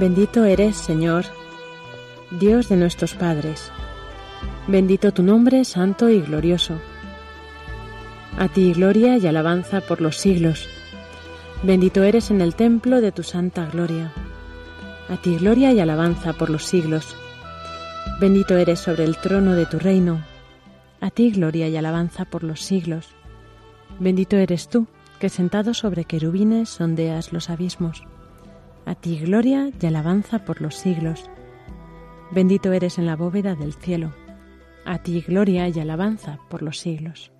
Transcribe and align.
Bendito 0.00 0.44
eres, 0.44 0.78
Señor, 0.78 1.26
Dios 2.30 2.70
de 2.70 2.76
nuestros 2.78 3.12
padres. 3.12 3.70
Bendito 4.66 5.12
tu 5.12 5.22
nombre, 5.22 5.62
santo 5.66 6.08
y 6.08 6.22
glorioso. 6.22 6.78
A 8.38 8.48
ti 8.48 8.72
gloria 8.72 9.18
y 9.18 9.26
alabanza 9.26 9.82
por 9.82 10.00
los 10.00 10.16
siglos. 10.16 10.70
Bendito 11.62 12.02
eres 12.02 12.30
en 12.30 12.40
el 12.40 12.54
templo 12.54 13.02
de 13.02 13.12
tu 13.12 13.22
santa 13.22 13.66
gloria. 13.66 14.10
A 15.10 15.18
ti 15.18 15.36
gloria 15.36 15.70
y 15.70 15.80
alabanza 15.80 16.32
por 16.32 16.48
los 16.48 16.64
siglos. 16.64 17.14
Bendito 18.22 18.56
eres 18.56 18.80
sobre 18.80 19.04
el 19.04 19.18
trono 19.18 19.52
de 19.52 19.66
tu 19.66 19.78
reino. 19.78 20.24
A 21.02 21.10
ti 21.10 21.30
gloria 21.30 21.68
y 21.68 21.76
alabanza 21.76 22.24
por 22.24 22.42
los 22.42 22.62
siglos. 22.62 23.10
Bendito 23.98 24.38
eres 24.38 24.70
tú, 24.70 24.86
que 25.18 25.28
sentado 25.28 25.74
sobre 25.74 26.06
querubines 26.06 26.70
sondeas 26.70 27.34
los 27.34 27.50
abismos. 27.50 28.02
A 28.86 28.94
ti 28.94 29.18
gloria 29.18 29.70
y 29.80 29.86
alabanza 29.86 30.44
por 30.44 30.60
los 30.60 30.74
siglos. 30.74 31.30
Bendito 32.32 32.72
eres 32.72 32.98
en 32.98 33.06
la 33.06 33.16
bóveda 33.16 33.54
del 33.54 33.74
cielo. 33.74 34.12
A 34.84 34.98
ti 34.98 35.20
gloria 35.26 35.68
y 35.68 35.78
alabanza 35.78 36.38
por 36.48 36.62
los 36.62 36.78
siglos. 36.78 37.32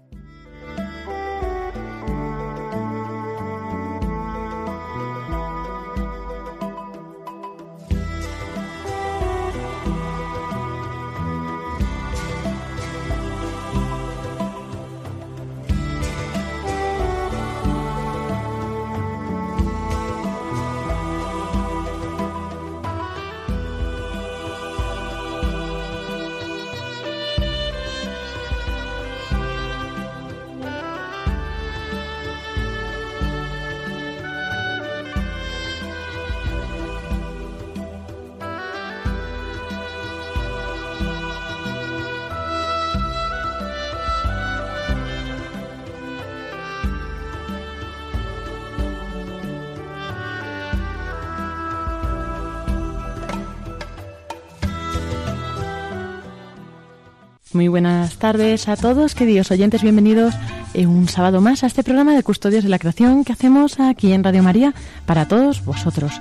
Muy 57.52 57.66
buenas 57.66 58.14
tardes 58.16 58.68
a 58.68 58.76
todos, 58.76 59.16
queridos 59.16 59.50
oyentes, 59.50 59.82
bienvenidos 59.82 60.34
un 60.76 61.08
sábado 61.08 61.40
más 61.40 61.64
a 61.64 61.66
este 61.66 61.82
programa 61.82 62.14
de 62.14 62.22
Custodios 62.22 62.62
de 62.62 62.70
la 62.70 62.78
Creación 62.78 63.24
que 63.24 63.32
hacemos 63.32 63.80
aquí 63.80 64.12
en 64.12 64.22
Radio 64.22 64.44
María 64.44 64.72
para 65.04 65.26
todos 65.26 65.64
vosotros. 65.64 66.12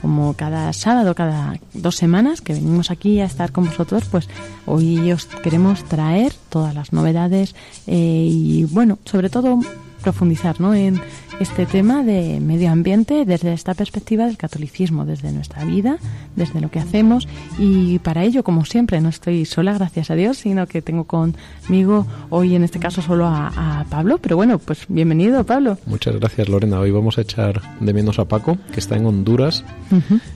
Como 0.00 0.34
cada 0.34 0.72
sábado, 0.72 1.16
cada 1.16 1.58
dos 1.74 1.96
semanas 1.96 2.40
que 2.40 2.54
venimos 2.54 2.92
aquí 2.92 3.18
a 3.18 3.24
estar 3.24 3.50
con 3.50 3.66
vosotros, 3.66 4.04
pues 4.12 4.28
hoy 4.64 5.10
os 5.10 5.26
queremos 5.26 5.82
traer 5.84 6.32
todas 6.48 6.72
las 6.72 6.92
novedades 6.92 7.56
eh, 7.88 8.28
y, 8.30 8.64
bueno, 8.66 9.00
sobre 9.04 9.28
todo 9.28 9.58
profundizar 10.00 10.60
¿no? 10.60 10.74
en 10.74 11.00
este 11.40 11.64
tema 11.64 12.02
de 12.02 12.38
medio 12.40 12.70
ambiente 12.70 13.24
desde 13.24 13.54
esta 13.54 13.72
perspectiva 13.74 14.26
del 14.26 14.36
catolicismo, 14.36 15.06
desde 15.06 15.32
nuestra 15.32 15.64
vida, 15.64 15.98
desde 16.36 16.60
lo 16.60 16.70
que 16.70 16.78
hacemos 16.78 17.26
y 17.58 17.98
para 18.00 18.24
ello, 18.24 18.42
como 18.42 18.64
siempre, 18.64 19.00
no 19.00 19.08
estoy 19.08 19.46
sola, 19.46 19.72
gracias 19.72 20.10
a 20.10 20.14
Dios, 20.14 20.38
sino 20.38 20.66
que 20.66 20.82
tengo 20.82 21.04
conmigo 21.04 22.06
hoy 22.28 22.54
en 22.54 22.64
este 22.64 22.78
caso 22.78 23.00
solo 23.02 23.26
a, 23.26 23.86
Pablo, 23.90 24.18
pero 24.18 24.36
bueno, 24.36 24.58
pues 24.58 24.84
bienvenido 24.88 25.44
Pablo. 25.44 25.78
Muchas 25.86 26.14
gracias 26.16 26.48
Lorena, 26.48 26.78
hoy 26.78 26.90
vamos 26.90 27.18
a 27.18 27.22
echar 27.22 27.60
de 27.80 27.92
menos 27.92 28.18
a 28.18 28.26
Paco, 28.26 28.58
que 28.72 28.78
está 28.78 28.96
en 28.96 29.06
Honduras. 29.06 29.64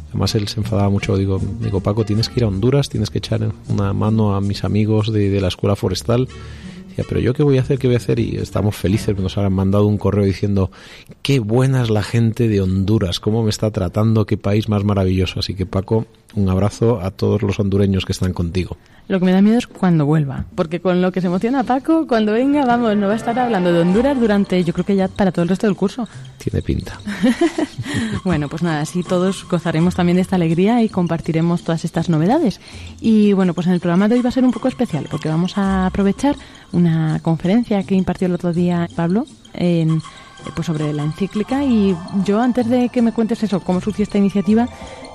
Además 0.09 0.35
él 0.35 0.49
se 0.49 0.61
enfadaba 0.61 0.89
mucho, 0.89 1.17
digo, 1.17 1.41
digo 1.61 1.81
Paco, 1.81 2.05
tienes 2.05 2.29
que 2.29 2.41
ir 2.41 2.45
a 2.45 2.49
Honduras, 2.49 2.89
tienes 2.89 3.11
que 3.11 3.19
echar 3.19 3.53
una 3.69 3.93
mano 3.93 4.35
a 4.35 4.41
mis 4.41 4.65
amigos 4.65 5.13
de, 5.13 5.31
de 5.31 5.41
la 5.41 5.49
escuela 5.49 5.77
forestal 5.77 6.29
pero 7.03 7.21
yo 7.21 7.35
qué 7.35 7.43
voy 7.43 7.59
a 7.59 7.63
hacer, 7.63 7.79
qué 7.79 7.89
voy 7.89 7.95
a 7.95 7.99
hacer 7.99 8.19
y 8.21 8.37
estamos 8.37 8.77
felices, 8.77 9.17
nos 9.19 9.37
han 9.37 9.53
mandado 9.53 9.87
un 9.87 9.99
correo 9.99 10.25
diciendo 10.25 10.71
qué 11.23 11.41
buena 11.41 11.83
es 11.83 11.91
la 11.91 12.03
gente 12.03 12.49
de 12.49 12.61
Honduras, 12.61 13.19
cómo 13.19 13.43
me 13.43 13.51
está 13.51 13.71
tratando, 13.71 14.27
qué 14.27 14.37
país 14.37 14.69
más 14.69 14.85
maravilloso. 14.85 15.41
Así 15.41 15.55
que 15.55 15.67
Paco, 15.67 16.07
un 16.35 16.49
abrazo 16.49 17.01
a 17.01 17.11
todos 17.11 17.43
los 17.43 17.59
hondureños 17.59 18.05
que 18.05 18.13
están 18.13 18.33
contigo. 18.33 18.77
Lo 19.07 19.19
que 19.19 19.27
me 19.27 19.33
da 19.33 19.43
miedo 19.43 19.59
es 19.59 19.67
cuando 19.67 20.07
vuelva, 20.07 20.47
porque 20.55 20.81
con 20.81 21.03
lo 21.03 21.13
que 21.13 21.21
se 21.21 21.27
emociona 21.27 21.63
Paco, 21.63 22.07
cuando 22.07 22.33
venga, 22.33 22.65
vamos, 22.65 22.97
no 22.97 23.07
va 23.07 23.13
a 23.13 23.17
estar 23.17 23.39
hablando 23.39 23.71
de 23.71 23.81
Honduras 23.81 24.19
durante, 24.19 24.65
yo 24.65 24.73
creo 24.73 24.87
que 24.87 24.97
ya 24.97 25.09
para 25.09 25.31
todo 25.31 25.43
el 25.43 25.49
resto 25.51 25.67
del 25.67 25.77
curso. 25.77 26.09
Tiene 26.39 26.63
pinta. 26.63 26.99
bueno, 28.25 28.49
pues 28.49 28.63
nada, 28.63 28.81
así 28.81 29.03
todos 29.03 29.47
gozaremos 29.49 29.95
también 29.95 30.17
de 30.17 30.23
esta 30.23 30.37
alegría 30.37 30.83
y 30.83 30.89
compartiremos 30.89 31.63
todas 31.65 31.85
estas 31.85 32.09
novedades. 32.09 32.61
Y 33.01 33.35
bueno, 33.35 33.53
pues 33.53 33.67
en 33.67 33.75
el 33.75 33.81
programa 33.81 34.09
de 34.09 34.15
hoy 34.15 34.23
va 34.23 34.31
a 34.31 34.33
ser 34.33 34.45
un 34.45 34.53
poco 34.53 34.69
especial, 34.69 35.07
porque 35.11 35.29
vamos 35.29 35.59
a 35.59 35.87
aprovechar 35.87 36.37
una 36.85 37.19
conferencia 37.21 37.83
que 37.83 37.95
impartió 37.95 38.27
el 38.27 38.35
otro 38.35 38.53
día 38.53 38.89
Pablo 38.95 39.27
en 39.55 40.03
pues 40.55 40.67
sobre 40.67 40.93
la 40.93 41.05
encíclica 41.05 41.65
y 41.65 41.97
yo 42.23 42.39
antes 42.39 42.69
de 42.69 42.91
que 42.91 43.01
me 43.01 43.13
cuentes 43.13 43.43
eso, 43.43 43.61
cómo 43.61 43.81
surgió 43.81 44.03
esta 44.03 44.19
iniciativa, 44.19 44.69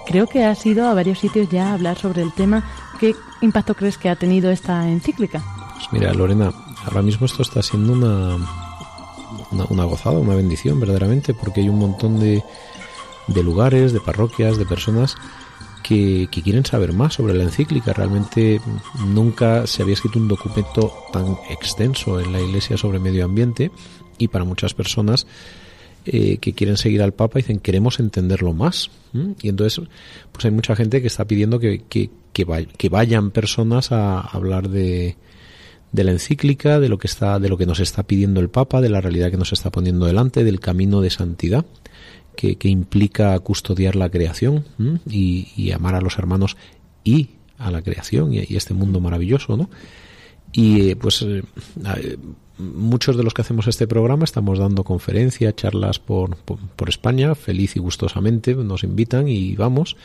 creo 0.07 0.25
que 0.25 0.43
has 0.43 0.65
ido 0.65 0.87
a 0.87 0.95
varios 0.95 1.19
sitios 1.19 1.49
ya 1.49 1.73
hablar 1.73 1.99
sobre 1.99 2.23
el 2.23 2.33
tema. 2.33 2.63
¿Qué 2.99 3.15
impacto 3.41 3.75
crees 3.75 3.99
que 3.99 4.09
ha 4.09 4.15
tenido 4.15 4.49
esta 4.49 4.89
encíclica? 4.89 5.43
Pues 5.75 5.85
mira, 5.91 6.11
Lorena, 6.15 6.51
ahora 6.83 7.03
mismo 7.03 7.27
esto 7.27 7.43
está 7.43 7.61
siendo 7.61 7.93
una, 7.93 8.37
una, 9.69 9.83
gozada, 9.83 10.17
una 10.17 10.33
bendición 10.33 10.79
verdaderamente, 10.79 11.35
porque 11.35 11.61
hay 11.61 11.69
un 11.69 11.77
montón 11.77 12.19
de, 12.19 12.43
de 13.27 13.43
lugares, 13.43 13.93
de 13.93 13.99
parroquias, 13.99 14.57
de 14.57 14.65
personas 14.65 15.15
que, 15.83 16.27
quieren 16.43 16.65
saber 16.65 16.93
más 16.93 17.15
sobre 17.15 17.33
la 17.33 17.43
encíclica. 17.43 17.93
Realmente 17.93 18.61
nunca 19.05 19.67
se 19.67 19.81
había 19.81 19.93
escrito 19.93 20.19
un 20.19 20.27
documento 20.27 20.93
tan 21.11 21.37
extenso 21.49 22.19
en 22.19 22.31
la 22.31 22.41
Iglesia 22.41 22.77
sobre 22.77 22.99
medio 22.99 23.25
ambiente 23.25 23.71
y 24.17 24.27
para 24.27 24.45
muchas 24.45 24.73
personas 24.73 25.27
eh, 26.05 26.37
que 26.37 26.53
quieren 26.53 26.77
seguir 26.77 27.01
al 27.01 27.13
Papa 27.13 27.39
dicen 27.39 27.59
queremos 27.59 27.99
entenderlo 27.99 28.53
más. 28.53 28.89
Y 29.41 29.49
entonces, 29.49 29.87
pues 30.31 30.45
hay 30.45 30.51
mucha 30.51 30.75
gente 30.75 31.01
que 31.01 31.07
está 31.07 31.25
pidiendo 31.25 31.59
que, 31.59 31.83
que, 31.89 32.09
que, 32.31 32.89
vayan 32.89 33.31
personas 33.31 33.91
a 33.91 34.19
hablar 34.19 34.69
de, 34.69 35.15
de 35.91 36.03
la 36.03 36.11
encíclica, 36.11 36.79
de 36.79 36.89
lo 36.89 36.99
que 36.99 37.07
está, 37.07 37.39
de 37.39 37.49
lo 37.49 37.57
que 37.57 37.65
nos 37.65 37.79
está 37.79 38.03
pidiendo 38.03 38.39
el 38.39 38.49
Papa, 38.49 38.81
de 38.81 38.89
la 38.89 39.01
realidad 39.01 39.31
que 39.31 39.37
nos 39.37 39.51
está 39.51 39.71
poniendo 39.71 40.05
delante, 40.05 40.43
del 40.43 40.59
camino 40.59 41.01
de 41.01 41.09
santidad 41.09 41.65
que, 42.39 42.69
implica 42.69 43.37
custodiar 43.39 43.95
la 43.95 44.09
creación 44.09 44.65
y, 45.09 45.71
amar 45.71 45.95
a 45.95 46.01
los 46.01 46.17
hermanos 46.17 46.55
y 47.03 47.29
a 47.57 47.71
la 47.71 47.81
creación 47.81 48.33
y, 48.33 48.39
y 48.47 48.55
este 48.55 48.73
mundo 48.73 48.99
maravilloso, 48.99 49.57
¿no? 49.57 49.69
Y 50.51 50.95
pues 50.95 51.21
eh, 51.21 51.43
muchos 52.57 53.15
de 53.17 53.23
los 53.23 53.33
que 53.33 53.41
hacemos 53.41 53.67
este 53.67 53.87
programa 53.87 54.23
estamos 54.23 54.57
dando 54.57 54.83
conferencias, 54.83 55.55
charlas 55.55 55.99
por, 55.99 56.37
por, 56.37 56.89
España, 56.89 57.35
feliz 57.35 57.75
y 57.75 57.79
gustosamente 57.79 58.55
nos 58.55 58.83
invitan 58.83 59.27
y 59.27 59.55
vamos. 59.55 59.95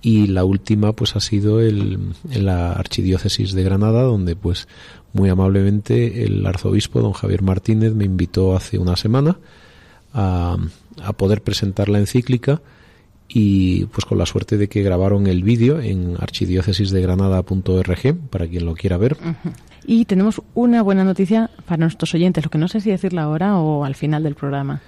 Y 0.00 0.28
la 0.28 0.44
última 0.44 0.92
pues 0.92 1.16
ha 1.16 1.20
sido 1.20 1.60
el, 1.60 1.98
en 2.30 2.46
la 2.46 2.72
archidiócesis 2.72 3.52
de 3.52 3.64
Granada, 3.64 4.02
donde 4.02 4.36
pues 4.36 4.68
muy 5.12 5.28
amablemente 5.28 6.24
el 6.24 6.46
arzobispo 6.46 7.00
don 7.00 7.12
Javier 7.12 7.42
Martínez 7.42 7.92
me 7.92 8.04
invitó 8.04 8.56
hace 8.56 8.78
una 8.78 8.96
semana 8.96 9.38
a, 10.14 10.56
a 11.02 11.12
poder 11.12 11.42
presentar 11.42 11.88
la 11.88 11.98
encíclica 11.98 12.60
y 13.28 13.86
pues 13.86 14.04
con 14.04 14.18
la 14.18 14.26
suerte 14.26 14.56
de 14.56 14.68
que 14.68 14.82
grabaron 14.82 15.26
el 15.26 15.42
vídeo 15.42 15.80
en 15.80 16.16
archidiócesisdegranada.org 16.18 18.16
para 18.30 18.46
quien 18.46 18.64
lo 18.64 18.74
quiera 18.74 18.96
ver. 18.96 19.16
Y 19.84 20.04
tenemos 20.04 20.42
una 20.54 20.82
buena 20.82 21.04
noticia 21.04 21.50
para 21.66 21.78
nuestros 21.78 22.14
oyentes, 22.14 22.44
lo 22.44 22.50
que 22.50 22.58
no 22.58 22.68
sé 22.68 22.80
si 22.80 22.90
decirla 22.90 23.22
ahora 23.22 23.56
o 23.58 23.84
al 23.84 23.94
final 23.94 24.22
del 24.22 24.34
programa. 24.34 24.80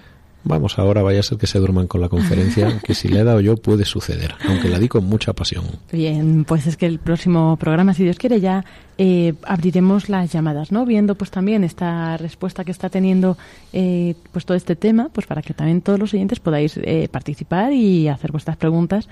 Vamos, 0.45 0.79
ahora 0.79 1.03
vaya 1.03 1.21
a 1.21 1.23
ser 1.23 1.37
que 1.37 1.47
se 1.47 1.59
duerman 1.59 1.87
con 1.87 2.01
la 2.01 2.09
conferencia, 2.09 2.81
que 2.85 2.95
si 2.95 3.09
le 3.09 3.21
he 3.21 3.25
dado 3.25 3.41
yo 3.41 3.57
puede 3.57 3.85
suceder, 3.85 4.35
aunque 4.49 4.69
la 4.69 4.79
di 4.79 4.89
con 4.89 5.05
mucha 5.05 5.33
pasión. 5.33 5.65
Bien, 5.93 6.45
pues 6.45 6.67
es 6.67 6.77
que 6.77 6.87
el 6.87 6.99
próximo 6.99 7.57
programa, 7.57 7.93
si 7.93 8.05
Dios 8.05 8.17
quiere, 8.19 8.41
ya 8.41 8.65
eh, 8.99 9.35
abriremos 9.43 10.09
las 10.09 10.33
llamadas, 10.33 10.73
¿no? 10.73 10.87
Viendo 10.87 11.17
pues 11.17 11.31
también 11.31 11.65
esta 11.65 12.17
respuesta 12.17 12.65
que 12.65 12.71
está 12.71 12.89
teniendo 12.89 13.37
eh, 13.73 14.15
pues 14.33 14.47
todo 14.47 14.57
este 14.57 14.77
tema, 14.77 15.11
pues 15.13 15.27
para 15.27 15.43
que 15.43 15.55
también 15.55 15.83
todos 15.83 15.99
los 15.99 16.15
oyentes 16.15 16.41
podáis 16.41 16.77
eh, 16.77 17.09
participar 17.11 17.73
y 17.73 18.09
hacer 18.09 18.33
vuestras 18.33 18.57
preguntas 18.57 19.09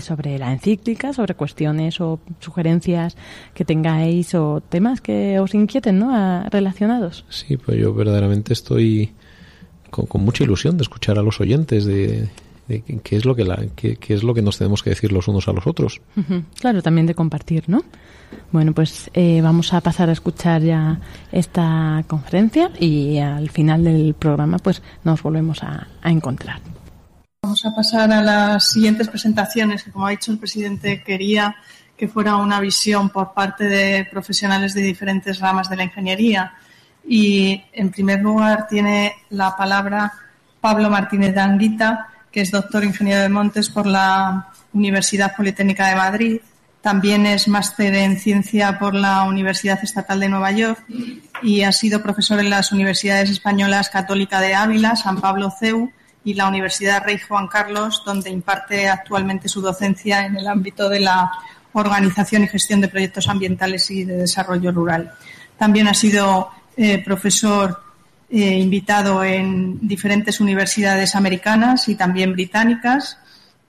sobre 0.00 0.38
la 0.38 0.52
encíclica, 0.52 1.12
sobre 1.12 1.34
cuestiones 1.34 2.00
o 2.00 2.20
sugerencias 2.38 3.16
que 3.54 3.64
tengáis 3.64 4.34
o 4.36 4.60
temas 4.60 5.00
que 5.00 5.40
os 5.40 5.52
inquieten, 5.52 5.98
¿no? 5.98 6.44
relacionados. 6.48 7.24
Sí, 7.28 7.56
pues 7.56 7.76
yo 7.78 7.92
verdaderamente 7.92 8.52
estoy 8.52 9.10
con, 9.90 10.24
mucha 10.24 10.44
ilusión 10.44 10.76
de 10.76 10.82
escuchar 10.82 11.18
a 11.18 11.22
los 11.22 11.40
oyentes 11.40 11.84
de, 11.84 12.28
qué 13.02 13.16
es 13.16 13.24
lo 13.24 13.34
que 13.34 13.44
la, 13.44 13.58
qué, 13.74 13.98
es 14.08 14.22
lo 14.22 14.34
que 14.34 14.42
nos 14.42 14.58
tenemos 14.58 14.82
que 14.82 14.90
decir 14.90 15.12
los 15.12 15.28
unos 15.28 15.48
a 15.48 15.52
los 15.52 15.66
otros. 15.66 16.00
Claro, 16.60 16.82
también 16.82 17.06
de 17.06 17.14
compartir, 17.14 17.64
¿no? 17.68 17.82
Bueno, 18.52 18.72
pues 18.72 19.10
eh, 19.12 19.40
vamos 19.42 19.72
a 19.72 19.80
pasar 19.80 20.08
a 20.08 20.12
escuchar 20.12 20.62
ya 20.62 21.00
esta 21.32 22.04
conferencia 22.06 22.70
y 22.78 23.18
al 23.18 23.50
final 23.50 23.84
del 23.84 24.14
programa 24.14 24.58
pues 24.58 24.82
nos 25.04 25.22
volvemos 25.22 25.62
a, 25.62 25.88
a 26.00 26.10
encontrar. 26.10 26.60
Vamos 27.42 27.64
a 27.64 27.74
pasar 27.74 28.12
a 28.12 28.22
las 28.22 28.70
siguientes 28.70 29.08
presentaciones 29.08 29.82
que, 29.82 29.90
como 29.90 30.06
ha 30.06 30.10
dicho 30.10 30.30
el 30.30 30.38
presidente, 30.38 31.02
quería 31.02 31.56
que 31.96 32.08
fuera 32.08 32.36
una 32.36 32.60
visión 32.60 33.10
por 33.10 33.34
parte 33.34 33.64
de 33.64 34.06
profesionales 34.10 34.74
de 34.74 34.82
diferentes 34.82 35.38
ramas 35.38 35.68
de 35.68 35.76
la 35.76 35.84
ingeniería 35.84 36.54
y 37.06 37.62
en 37.72 37.90
primer 37.90 38.20
lugar 38.20 38.66
tiene 38.68 39.14
la 39.30 39.56
palabra 39.56 40.12
Pablo 40.60 40.90
Martínez 40.90 41.34
de 41.34 41.40
Anguita, 41.40 42.08
que 42.30 42.42
es 42.42 42.50
doctor 42.50 42.84
ingeniero 42.84 43.22
de 43.22 43.28
montes 43.28 43.70
por 43.70 43.86
la 43.86 44.48
Universidad 44.72 45.34
Politécnica 45.34 45.88
de 45.88 45.96
Madrid. 45.96 46.40
También 46.80 47.26
es 47.26 47.48
máster 47.48 47.94
en 47.94 48.18
ciencia 48.18 48.78
por 48.78 48.94
la 48.94 49.24
Universidad 49.24 49.78
Estatal 49.82 50.20
de 50.20 50.28
Nueva 50.28 50.52
York 50.52 50.82
y 51.42 51.62
ha 51.62 51.72
sido 51.72 52.02
profesor 52.02 52.38
en 52.40 52.50
las 52.50 52.72
universidades 52.72 53.30
españolas 53.30 53.90
Católica 53.90 54.40
de 54.40 54.54
Ávila, 54.54 54.96
San 54.96 55.20
Pablo 55.20 55.50
CEU 55.50 55.90
y 56.24 56.34
la 56.34 56.48
Universidad 56.48 57.04
Rey 57.04 57.18
Juan 57.18 57.48
Carlos, 57.48 58.02
donde 58.04 58.30
imparte 58.30 58.88
actualmente 58.88 59.48
su 59.48 59.60
docencia 59.60 60.24
en 60.24 60.36
el 60.36 60.46
ámbito 60.46 60.88
de 60.88 61.00
la 61.00 61.30
organización 61.72 62.44
y 62.44 62.48
gestión 62.48 62.80
de 62.80 62.88
proyectos 62.88 63.28
ambientales 63.28 63.90
y 63.90 64.04
de 64.04 64.16
desarrollo 64.16 64.72
rural. 64.72 65.12
También 65.58 65.88
ha 65.88 65.94
sido 65.94 66.50
eh, 66.82 67.04
profesor 67.04 67.78
eh, 68.30 68.58
invitado 68.58 69.22
en 69.22 69.86
diferentes 69.86 70.40
universidades 70.40 71.14
americanas 71.14 71.90
y 71.90 71.94
también 71.94 72.32
británicas 72.32 73.18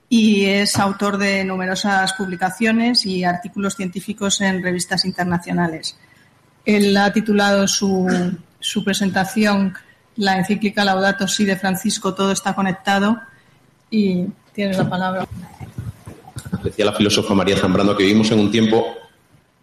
y 0.08 0.46
es 0.46 0.78
autor 0.78 1.18
de 1.18 1.44
numerosas 1.44 2.14
publicaciones 2.14 3.04
y 3.04 3.22
artículos 3.22 3.76
científicos 3.76 4.40
en 4.40 4.62
revistas 4.62 5.04
internacionales. 5.04 5.98
Él 6.64 6.96
ha 6.96 7.12
titulado 7.12 7.68
su, 7.68 8.08
su 8.60 8.82
presentación 8.82 9.74
la 10.16 10.38
encíclica 10.38 10.82
Laudato 10.82 11.28
Si 11.28 11.44
de 11.44 11.56
Francisco, 11.56 12.14
todo 12.14 12.32
está 12.32 12.54
conectado 12.54 13.20
y 13.90 14.24
tiene 14.54 14.72
la 14.72 14.88
palabra. 14.88 15.28
Decía 16.64 16.86
la 16.86 16.94
filósofa 16.94 17.34
María 17.34 17.58
Zambrano 17.58 17.94
que 17.94 18.04
vivimos 18.04 18.30
en 18.30 18.38
un 18.38 18.50
tiempo 18.50 18.86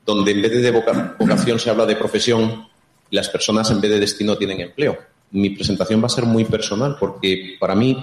donde 0.06 0.34
en 0.34 0.42
vez 0.44 0.52
de 0.52 0.72
vocación 1.18 1.58
se 1.58 1.72
habla 1.72 1.88
de 1.88 1.96
profesión 1.96 2.69
las 3.12 3.30
personas 3.30 3.70
en 3.72 3.82
vez 3.82 3.92
de 3.92 4.00
destino 4.00 4.38
tienen 4.38 4.62
empleo. 4.62 4.98
Mi 5.32 5.52
presentación 5.52 6.02
va 6.02 6.08
a 6.08 6.10
ser 6.10 6.26
muy 6.26 6.46
personal 6.46 6.98
porque 7.00 7.58
para 7.60 7.76
mí 7.76 7.98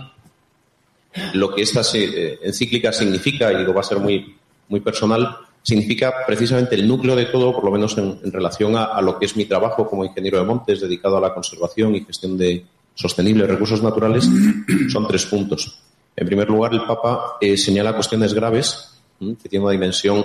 lo 1.34 1.54
que 1.54 1.62
esta 1.62 1.82
eh, 1.94 2.38
encíclica 2.42 2.92
significa, 2.92 3.52
y 3.52 3.56
digo 3.56 3.74
va 3.74 3.80
a 3.80 3.84
ser 3.84 3.98
muy, 3.98 4.36
muy 4.68 4.80
personal, 4.80 5.36
significa 5.62 6.14
precisamente 6.26 6.74
el 6.76 6.86
núcleo 6.86 7.16
de 7.16 7.26
todo, 7.26 7.52
por 7.52 7.64
lo 7.64 7.70
menos 7.70 7.96
en, 7.98 8.20
relación 8.30 8.76
a, 8.76 9.00
lo 9.00 9.18
que 9.18 9.26
es 9.26 9.36
mi 9.36 9.46
trabajo 9.46 9.88
como 9.88 10.04
ingeniero 10.04 10.38
de 10.38 10.44
montes, 10.44 10.80
dedicado 10.80 11.16
a 11.16 11.20
la 11.20 11.34
conservación 11.34 11.94
y 11.96 12.04
gestión 12.04 12.38
de 12.38 12.64
sostenibles 12.94 13.48
recursos 13.48 13.82
naturales, 13.82 14.28
son 14.88 15.08
tres 15.08 15.26
puntos. 15.26 15.80
En 16.14 16.26
primer 16.26 16.48
lugar, 16.48 16.72
el 16.72 16.84
Papa 16.84 17.36
eh, 17.40 17.56
señala 17.56 17.94
cuestiones 17.94 18.32
graves 18.32 18.92
que 19.18 19.48
tienen 19.48 19.64
una 19.64 19.72
dimensión, 19.72 20.24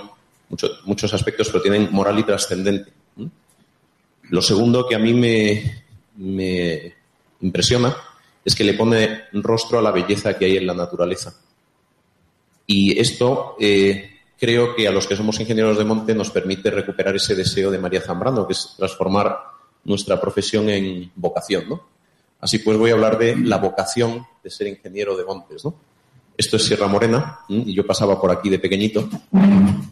muchos 0.84 1.14
aspectos, 1.14 1.48
pero 1.48 1.62
tienen 1.62 1.88
moral 1.90 2.18
y 2.18 2.22
trascendente. 2.22 2.92
Lo 4.30 4.42
segundo 4.42 4.86
que 4.88 4.94
a 4.94 4.98
mí 4.98 5.14
me, 5.14 6.94
impresiona 7.40 7.94
es 8.44 8.54
que 8.54 8.64
le 8.64 8.74
pone 8.74 9.24
rostro 9.32 9.78
a 9.78 9.82
la 9.82 9.90
belleza 9.90 10.36
que 10.36 10.46
hay 10.46 10.56
en 10.56 10.66
la 10.66 10.74
naturaleza. 10.74 11.34
Y 12.66 12.98
esto 12.98 13.56
eh, 13.60 14.20
creo 14.38 14.74
que 14.74 14.88
a 14.88 14.92
los 14.92 15.06
que 15.06 15.16
somos 15.16 15.38
ingenieros 15.40 15.78
de 15.78 15.84
monte 15.84 16.14
nos 16.14 16.30
permite 16.30 16.70
recuperar 16.70 17.16
ese 17.16 17.34
deseo 17.34 17.70
de 17.70 17.78
María 17.78 18.00
Zambrano, 18.00 18.46
que 18.46 18.54
es 18.54 18.74
transformar 18.76 19.38
nuestra 19.84 20.20
profesión 20.20 20.68
en 20.68 21.10
vocación. 21.14 21.68
¿no? 21.68 21.88
Así 22.40 22.58
pues 22.58 22.78
voy 22.78 22.90
a 22.90 22.94
hablar 22.94 23.18
de 23.18 23.36
la 23.36 23.58
vocación 23.58 24.26
de 24.42 24.50
ser 24.50 24.66
ingeniero 24.66 25.16
de 25.16 25.24
montes. 25.24 25.64
¿no? 25.64 25.74
Esto 26.36 26.56
es 26.56 26.64
Sierra 26.64 26.86
Morena 26.86 27.40
y 27.48 27.74
yo 27.74 27.86
pasaba 27.86 28.20
por 28.20 28.30
aquí 28.30 28.48
de 28.48 28.58
pequeñito 28.58 29.08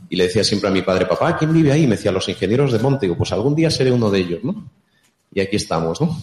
y 0.08 0.16
le 0.16 0.24
decía 0.24 0.42
siempre 0.42 0.68
a 0.68 0.72
mi 0.72 0.82
padre, 0.82 1.06
papá, 1.06 1.36
¿quién 1.36 1.52
vive 1.52 1.70
ahí? 1.70 1.84
Y 1.84 1.86
me 1.86 1.96
decía, 1.96 2.12
los 2.12 2.28
ingenieros 2.28 2.72
de 2.72 2.78
monte. 2.78 3.08
pues 3.14 3.32
algún 3.32 3.54
día 3.54 3.70
seré 3.70 3.92
uno 3.92 4.10
de 4.10 4.18
ellos, 4.18 4.44
¿no? 4.44 4.68
Y 5.32 5.40
aquí 5.40 5.56
estamos, 5.56 6.00
¿no? 6.00 6.16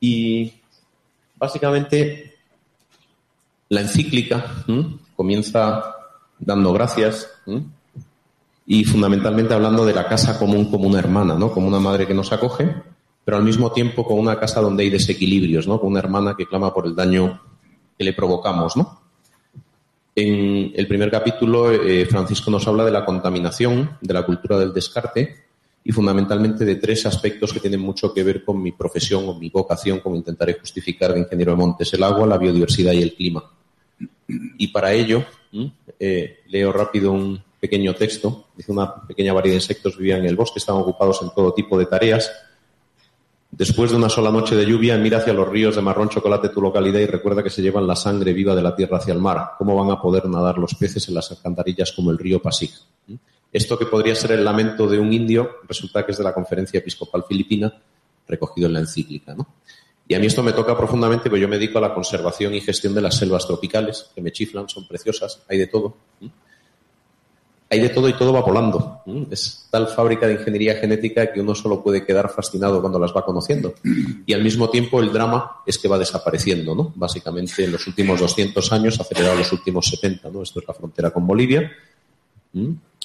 Y 0.00 0.52
básicamente 1.36 2.34
la 3.68 3.80
encíclica 3.80 4.64
comienza 5.16 5.82
dando 6.38 6.72
gracias 6.72 7.30
y 8.66 8.84
fundamentalmente 8.84 9.54
hablando 9.54 9.86
de 9.86 9.94
la 9.94 10.06
casa 10.06 10.38
común 10.38 10.70
como 10.70 10.88
una 10.88 10.98
hermana, 10.98 11.34
¿no? 11.34 11.52
Como 11.52 11.68
una 11.68 11.80
madre 11.80 12.06
que 12.06 12.14
nos 12.14 12.32
acoge, 12.32 12.74
pero 13.24 13.36
al 13.36 13.44
mismo 13.44 13.72
tiempo 13.72 14.04
con 14.04 14.18
una 14.18 14.38
casa 14.38 14.60
donde 14.60 14.82
hay 14.82 14.90
desequilibrios, 14.90 15.66
¿no? 15.66 15.80
Con 15.80 15.90
una 15.90 16.00
hermana 16.00 16.34
que 16.36 16.46
clama 16.46 16.74
por 16.74 16.86
el 16.86 16.94
daño 16.94 17.40
que 17.96 18.04
le 18.04 18.12
provocamos, 18.12 18.76
¿no? 18.76 19.01
En 20.14 20.72
el 20.74 20.86
primer 20.86 21.10
capítulo, 21.10 21.72
eh, 21.72 22.04
Francisco 22.04 22.50
nos 22.50 22.66
habla 22.68 22.84
de 22.84 22.90
la 22.90 23.04
contaminación, 23.04 23.96
de 24.00 24.12
la 24.12 24.26
cultura 24.26 24.58
del 24.58 24.72
descarte 24.74 25.36
y 25.82 25.90
fundamentalmente 25.90 26.66
de 26.66 26.76
tres 26.76 27.06
aspectos 27.06 27.52
que 27.52 27.60
tienen 27.60 27.80
mucho 27.80 28.12
que 28.12 28.22
ver 28.22 28.44
con 28.44 28.62
mi 28.62 28.72
profesión 28.72 29.26
o 29.26 29.34
mi 29.34 29.48
vocación, 29.48 30.00
como 30.00 30.16
intentaré 30.16 30.54
justificar 30.54 31.14
de 31.14 31.20
ingeniero 31.20 31.52
de 31.52 31.56
montes, 31.56 31.92
el 31.94 32.02
agua, 32.02 32.26
la 32.26 32.36
biodiversidad 32.36 32.92
y 32.92 33.02
el 33.02 33.14
clima. 33.14 33.42
Y 34.28 34.68
para 34.68 34.92
ello, 34.92 35.24
eh, 35.98 36.40
leo 36.48 36.72
rápido 36.72 37.12
un 37.12 37.42
pequeño 37.58 37.94
texto. 37.94 38.48
Dice 38.54 38.70
una 38.70 38.94
pequeña 39.06 39.32
variedad 39.32 39.54
de 39.54 39.62
insectos 39.62 39.96
vivían 39.96 40.20
en 40.20 40.26
el 40.26 40.36
bosque, 40.36 40.58
estaban 40.58 40.82
ocupados 40.82 41.22
en 41.22 41.30
todo 41.34 41.54
tipo 41.54 41.78
de 41.78 41.86
tareas 41.86 42.30
Después 43.54 43.90
de 43.90 43.98
una 43.98 44.08
sola 44.08 44.30
noche 44.30 44.56
de 44.56 44.64
lluvia, 44.64 44.96
mira 44.96 45.18
hacia 45.18 45.34
los 45.34 45.46
ríos 45.46 45.76
de 45.76 45.82
marrón 45.82 46.08
chocolate 46.08 46.48
tu 46.48 46.62
localidad 46.62 47.00
y 47.00 47.06
recuerda 47.06 47.42
que 47.42 47.50
se 47.50 47.60
llevan 47.60 47.86
la 47.86 47.94
sangre 47.94 48.32
viva 48.32 48.54
de 48.54 48.62
la 48.62 48.74
tierra 48.74 48.96
hacia 48.96 49.12
el 49.12 49.20
mar. 49.20 49.50
¿Cómo 49.58 49.76
van 49.76 49.90
a 49.90 50.00
poder 50.00 50.26
nadar 50.26 50.56
los 50.56 50.74
peces 50.74 51.06
en 51.08 51.14
las 51.14 51.30
alcantarillas 51.30 51.92
como 51.92 52.10
el 52.10 52.18
río 52.18 52.40
Pasig? 52.40 52.70
Esto 53.52 53.78
que 53.78 53.84
podría 53.84 54.14
ser 54.14 54.32
el 54.32 54.42
lamento 54.42 54.88
de 54.88 54.98
un 54.98 55.12
indio 55.12 55.56
resulta 55.68 56.02
que 56.06 56.12
es 56.12 56.18
de 56.18 56.24
la 56.24 56.32
conferencia 56.32 56.78
episcopal 56.78 57.24
filipina 57.28 57.70
recogido 58.26 58.68
en 58.68 58.72
la 58.72 58.80
encíclica. 58.80 59.36
Y 60.08 60.14
a 60.14 60.18
mí 60.18 60.26
esto 60.26 60.42
me 60.42 60.54
toca 60.54 60.74
profundamente 60.74 61.28
porque 61.28 61.42
yo 61.42 61.48
me 61.48 61.58
dedico 61.58 61.76
a 61.76 61.82
la 61.82 61.92
conservación 61.92 62.54
y 62.54 62.62
gestión 62.62 62.94
de 62.94 63.02
las 63.02 63.18
selvas 63.18 63.46
tropicales, 63.46 64.10
que 64.14 64.22
me 64.22 64.32
chiflan, 64.32 64.70
son 64.70 64.88
preciosas, 64.88 65.42
hay 65.46 65.58
de 65.58 65.66
todo. 65.66 65.94
Hay 67.72 67.80
de 67.80 67.88
todo 67.88 68.06
y 68.06 68.12
todo 68.12 68.34
va 68.34 68.42
volando. 68.42 69.00
Es 69.30 69.66
tal 69.70 69.88
fábrica 69.88 70.26
de 70.26 70.34
ingeniería 70.34 70.74
genética 70.74 71.32
que 71.32 71.40
uno 71.40 71.54
solo 71.54 71.82
puede 71.82 72.04
quedar 72.04 72.28
fascinado 72.28 72.82
cuando 72.82 72.98
las 72.98 73.16
va 73.16 73.24
conociendo. 73.24 73.72
Y 74.26 74.34
al 74.34 74.44
mismo 74.44 74.68
tiempo 74.68 75.00
el 75.00 75.10
drama 75.10 75.62
es 75.64 75.78
que 75.78 75.88
va 75.88 75.96
desapareciendo, 75.96 76.74
¿no? 76.74 76.92
Básicamente 76.94 77.64
en 77.64 77.72
los 77.72 77.86
últimos 77.86 78.20
200 78.20 78.70
años, 78.72 79.00
acelerado 79.00 79.38
los 79.38 79.50
últimos 79.54 79.86
70, 79.86 80.28
¿no? 80.28 80.42
Esto 80.42 80.60
es 80.60 80.68
la 80.68 80.74
frontera 80.74 81.10
con 81.12 81.26
Bolivia. 81.26 81.72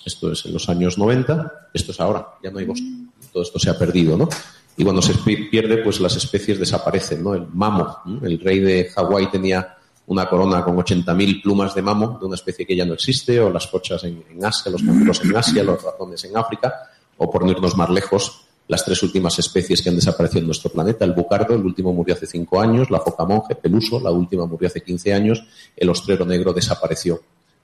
Esto 0.03 0.33
es 0.33 0.45
en 0.45 0.51
los 0.51 0.67
años 0.67 0.97
90. 0.97 1.69
Esto 1.73 1.93
es 1.93 1.99
ahora. 2.01 2.27
Ya 2.43 2.51
no 2.51 2.59
hay 2.59 2.65
bosque. 2.65 2.87
Todo 3.31 3.43
esto 3.43 3.59
se 3.59 3.69
ha 3.69 3.79
perdido, 3.79 4.17
¿no? 4.17 4.27
Y 4.75 4.83
cuando 4.83 5.01
se 5.01 5.13
pierde, 5.49 5.77
pues 5.77 6.01
las 6.01 6.17
especies 6.17 6.59
desaparecen, 6.59 7.23
¿no? 7.23 7.33
El 7.33 7.47
mamo, 7.53 7.99
el 8.21 8.37
rey 8.37 8.59
de 8.59 8.89
Hawái 8.93 9.31
tenía 9.31 9.76
una 10.07 10.27
corona 10.27 10.63
con 10.63 10.75
80.000 10.77 11.41
plumas 11.41 11.75
de 11.75 11.81
mamo 11.81 12.17
de 12.19 12.25
una 12.25 12.35
especie 12.35 12.65
que 12.65 12.75
ya 12.75 12.85
no 12.85 12.93
existe, 12.93 13.39
o 13.39 13.49
las 13.49 13.67
pochas 13.67 14.03
en, 14.05 14.23
Asia, 14.43 14.71
los 14.71 14.81
canguros 14.81 15.21
en 15.23 15.35
Asia, 15.35 15.63
los 15.63 15.81
ratones 15.83 16.23
en 16.23 16.37
África, 16.37 16.73
o 17.17 17.29
por 17.29 17.43
no 17.43 17.51
irnos 17.51 17.75
más 17.75 17.89
lejos, 17.89 18.45
las 18.69 18.83
tres 18.83 19.01
últimas 19.03 19.37
especies 19.39 19.81
que 19.81 19.89
han 19.89 19.95
desaparecido 19.95 20.41
en 20.41 20.47
nuestro 20.47 20.71
planeta, 20.71 21.03
el 21.03 21.13
bucardo, 21.13 21.55
el 21.55 21.61
último 21.63 21.93
murió 21.93 22.15
hace 22.15 22.25
cinco 22.25 22.59
años, 22.59 22.89
la 22.89 22.99
foca 22.99 23.25
monje, 23.25 23.55
peluso, 23.55 23.99
la 23.99 24.11
última 24.11 24.45
murió 24.45 24.67
hace 24.67 24.81
15 24.81 25.13
años, 25.13 25.43
el 25.75 25.89
ostrero 25.89 26.25
negro 26.25 26.53
desapareció 26.53 27.21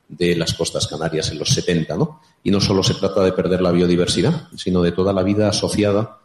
de 0.07 0.35
las 0.35 0.53
costas 0.53 0.87
canarias 0.87 1.31
en 1.31 1.39
los 1.39 1.49
70, 1.49 1.95
¿no? 1.97 2.21
Y 2.43 2.51
no 2.51 2.59
solo 2.59 2.83
se 2.83 2.93
trata 2.95 3.23
de 3.23 3.31
perder 3.31 3.61
la 3.61 3.71
biodiversidad, 3.71 4.49
sino 4.55 4.81
de 4.81 4.91
toda 4.91 5.13
la 5.13 5.23
vida 5.23 5.49
asociada 5.49 6.19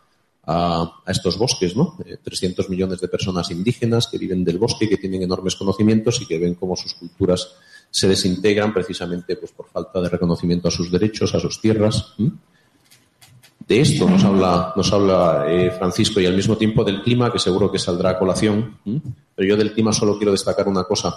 a, 0.50 1.02
estos 1.06 1.36
bosques, 1.36 1.76
¿no? 1.76 1.96
300 2.22 2.64
eh, 2.64 2.68
millones 2.70 3.00
de 3.00 3.08
personas 3.08 3.50
indígenas 3.50 4.08
que 4.10 4.16
viven 4.16 4.44
del 4.44 4.58
bosque, 4.58 4.88
que 4.88 4.96
tienen 4.96 5.22
enormes 5.22 5.54
conocimientos 5.54 6.22
y 6.22 6.26
que 6.26 6.38
ven 6.38 6.54
cómo 6.54 6.74
sus 6.74 6.94
culturas 6.94 7.54
se 7.90 8.08
desintegran 8.08 8.72
precisamente 8.72 9.36
pues, 9.36 9.52
por 9.52 9.68
falta 9.68 10.00
de 10.00 10.08
reconocimiento 10.08 10.68
a 10.68 10.70
sus 10.70 10.90
derechos, 10.90 11.34
a 11.34 11.40
sus 11.40 11.60
tierras. 11.60 12.14
De 13.66 13.80
esto 13.80 14.08
nos 14.08 14.24
habla, 14.24 14.72
nos 14.74 14.90
habla 14.90 15.44
eh, 15.48 15.70
Francisco 15.70 16.18
y 16.18 16.24
al 16.24 16.34
mismo 16.34 16.56
tiempo 16.56 16.82
del 16.82 17.02
clima, 17.02 17.30
que 17.30 17.38
seguro 17.38 17.70
que 17.70 17.78
saldrá 17.78 18.10
a 18.10 18.18
colación. 18.18 18.78
Pero 19.34 19.48
yo 19.48 19.54
del 19.54 19.74
clima 19.74 19.92
solo 19.92 20.16
quiero 20.16 20.32
destacar 20.32 20.66
una 20.66 20.84
cosa. 20.84 21.14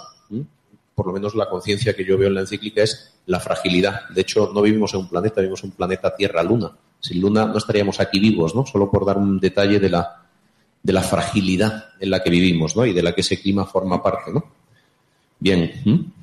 Por 0.94 1.06
lo 1.06 1.12
menos 1.14 1.34
la 1.34 1.48
conciencia 1.48 1.96
que 1.96 2.04
yo 2.04 2.18
veo 2.18 2.28
en 2.28 2.34
la 2.34 2.42
encíclica 2.42 2.82
es 2.82 3.14
la 3.24 3.40
fragilidad. 3.40 4.10
De 4.10 4.20
hecho, 4.20 4.50
no 4.52 4.60
vivimos 4.60 4.92
en 4.92 5.00
un 5.00 5.08
planeta, 5.08 5.40
vivimos 5.40 5.64
en 5.64 5.70
un 5.70 5.76
planeta 5.76 6.14
Tierra-Luna. 6.14 6.72
Sin 7.02 7.20
Luna 7.20 7.46
no 7.46 7.58
estaríamos 7.58 7.98
aquí 7.98 8.20
vivos, 8.20 8.54
¿no? 8.54 8.64
Solo 8.64 8.88
por 8.90 9.04
dar 9.04 9.18
un 9.18 9.40
detalle 9.40 9.80
de 9.80 9.90
la, 9.90 10.22
de 10.82 10.92
la 10.92 11.02
fragilidad 11.02 11.86
en 11.98 12.10
la 12.10 12.22
que 12.22 12.30
vivimos, 12.30 12.76
¿no? 12.76 12.86
Y 12.86 12.92
de 12.92 13.02
la 13.02 13.12
que 13.12 13.22
ese 13.22 13.40
clima 13.40 13.66
forma 13.66 14.00
parte, 14.00 14.32
¿no? 14.32 14.44
Bien. 15.40 16.14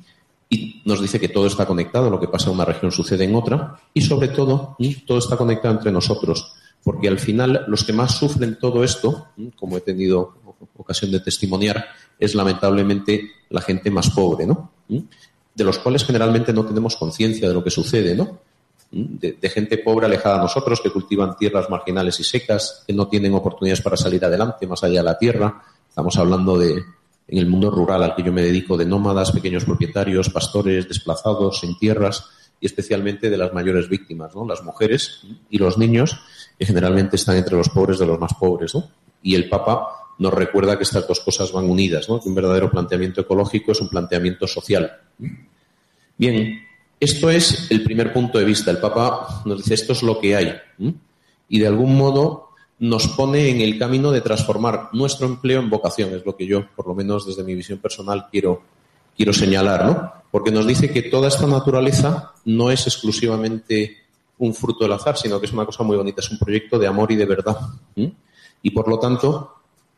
Y 0.48 0.80
nos 0.86 1.02
dice 1.02 1.20
que 1.20 1.28
todo 1.28 1.46
está 1.46 1.66
conectado, 1.66 2.08
lo 2.08 2.18
que 2.18 2.28
pasa 2.28 2.48
en 2.48 2.54
una 2.54 2.64
región 2.64 2.90
sucede 2.90 3.24
en 3.24 3.34
otra, 3.34 3.78
y 3.92 4.00
sobre 4.00 4.28
todo, 4.28 4.76
todo 5.06 5.18
está 5.18 5.36
conectado 5.36 5.74
entre 5.74 5.92
nosotros, 5.92 6.54
porque 6.82 7.08
al 7.08 7.18
final 7.18 7.66
los 7.68 7.84
que 7.84 7.92
más 7.92 8.16
sufren 8.16 8.58
todo 8.58 8.82
esto, 8.82 9.28
como 9.56 9.76
he 9.76 9.82
tenido 9.82 10.34
ocasión 10.78 11.10
de 11.10 11.20
testimoniar, 11.20 11.88
es 12.18 12.34
lamentablemente 12.34 13.30
la 13.50 13.60
gente 13.60 13.90
más 13.90 14.08
pobre, 14.10 14.46
¿no? 14.46 14.72
De 14.88 15.64
los 15.64 15.78
cuales 15.78 16.04
generalmente 16.04 16.54
no 16.54 16.64
tenemos 16.64 16.96
conciencia 16.96 17.46
de 17.46 17.54
lo 17.54 17.62
que 17.62 17.70
sucede, 17.70 18.14
¿no? 18.14 18.40
De, 18.90 19.48
gente 19.48 19.78
pobre 19.78 20.06
alejada 20.06 20.36
a 20.36 20.42
nosotros, 20.42 20.80
que 20.80 20.90
cultivan 20.90 21.36
tierras 21.36 21.70
marginales 21.70 22.18
y 22.20 22.24
secas, 22.24 22.84
que 22.86 22.92
no 22.92 23.08
tienen 23.08 23.34
oportunidades 23.34 23.82
para 23.82 23.96
salir 23.96 24.24
adelante 24.24 24.66
más 24.66 24.82
allá 24.82 25.00
de 25.00 25.04
la 25.04 25.18
tierra. 25.18 25.62
Estamos 25.88 26.16
hablando 26.16 26.58
de, 26.58 26.82
en 27.28 27.38
el 27.38 27.46
mundo 27.46 27.70
rural 27.70 28.02
al 28.02 28.14
que 28.14 28.22
yo 28.22 28.32
me 28.32 28.42
dedico, 28.42 28.76
de 28.76 28.86
nómadas, 28.86 29.32
pequeños 29.32 29.64
propietarios, 29.64 30.30
pastores, 30.30 30.88
desplazados 30.88 31.62
en 31.64 31.78
tierras 31.78 32.28
y 32.60 32.66
especialmente 32.66 33.30
de 33.30 33.36
las 33.36 33.52
mayores 33.54 33.88
víctimas, 33.88 34.34
¿no? 34.34 34.46
Las 34.46 34.62
mujeres 34.62 35.22
y 35.48 35.58
los 35.58 35.78
niños, 35.78 36.20
que 36.58 36.66
generalmente 36.66 37.16
están 37.16 37.36
entre 37.36 37.56
los 37.56 37.70
pobres 37.70 37.98
de 37.98 38.06
los 38.06 38.18
más 38.18 38.34
pobres, 38.34 38.74
¿no? 38.74 38.90
Y 39.22 39.34
el 39.34 39.48
Papa 39.48 39.88
nos 40.18 40.34
recuerda 40.34 40.76
que 40.76 40.82
estas 40.82 41.08
dos 41.08 41.20
cosas 41.20 41.50
van 41.52 41.70
unidas, 41.70 42.08
¿no? 42.08 42.20
Que 42.20 42.28
un 42.28 42.34
verdadero 42.34 42.70
planteamiento 42.70 43.22
ecológico 43.22 43.72
es 43.72 43.80
un 43.80 43.88
planteamiento 43.88 44.46
social. 44.46 44.92
Bien, 46.18 46.60
esto 47.00 47.30
es 47.30 47.70
el 47.70 47.82
primer 47.82 48.12
punto 48.12 48.38
de 48.38 48.44
vista. 48.44 48.70
El 48.70 48.78
Papa 48.78 49.42
nos 49.46 49.58
dice 49.58 49.74
esto 49.74 49.94
es 49.94 50.02
lo 50.02 50.20
que 50.20 50.36
hay. 50.36 50.54
Y 51.48 51.58
de 51.58 51.66
algún 51.66 51.96
modo 51.96 52.50
nos 52.78 53.08
pone 53.08 53.48
en 53.48 53.62
el 53.62 53.78
camino 53.78 54.12
de 54.12 54.20
transformar 54.20 54.90
nuestro 54.92 55.26
empleo 55.26 55.60
en 55.60 55.70
vocación. 55.70 56.14
Es 56.14 56.24
lo 56.24 56.36
que 56.36 56.46
yo, 56.46 56.66
por 56.76 56.86
lo 56.86 56.94
menos 56.94 57.26
desde 57.26 57.42
mi 57.42 57.54
visión 57.54 57.78
personal, 57.78 58.28
quiero, 58.30 58.62
quiero 59.16 59.32
señalar, 59.32 59.86
¿no? 59.86 60.12
Porque 60.30 60.50
nos 60.50 60.66
dice 60.66 60.90
que 60.92 61.02
toda 61.02 61.28
esta 61.28 61.46
naturaleza 61.46 62.32
no 62.44 62.70
es 62.70 62.86
exclusivamente 62.86 63.96
un 64.38 64.54
fruto 64.54 64.84
del 64.84 64.92
azar, 64.92 65.16
sino 65.16 65.40
que 65.40 65.46
es 65.46 65.52
una 65.52 65.66
cosa 65.66 65.82
muy 65.82 65.96
bonita, 65.96 66.20
es 66.20 66.30
un 66.30 66.38
proyecto 66.38 66.78
de 66.78 66.86
amor 66.86 67.10
y 67.12 67.16
de 67.16 67.26
verdad. 67.26 67.56
Y 68.62 68.70
por 68.70 68.88
lo 68.88 68.98
tanto, 68.98 69.54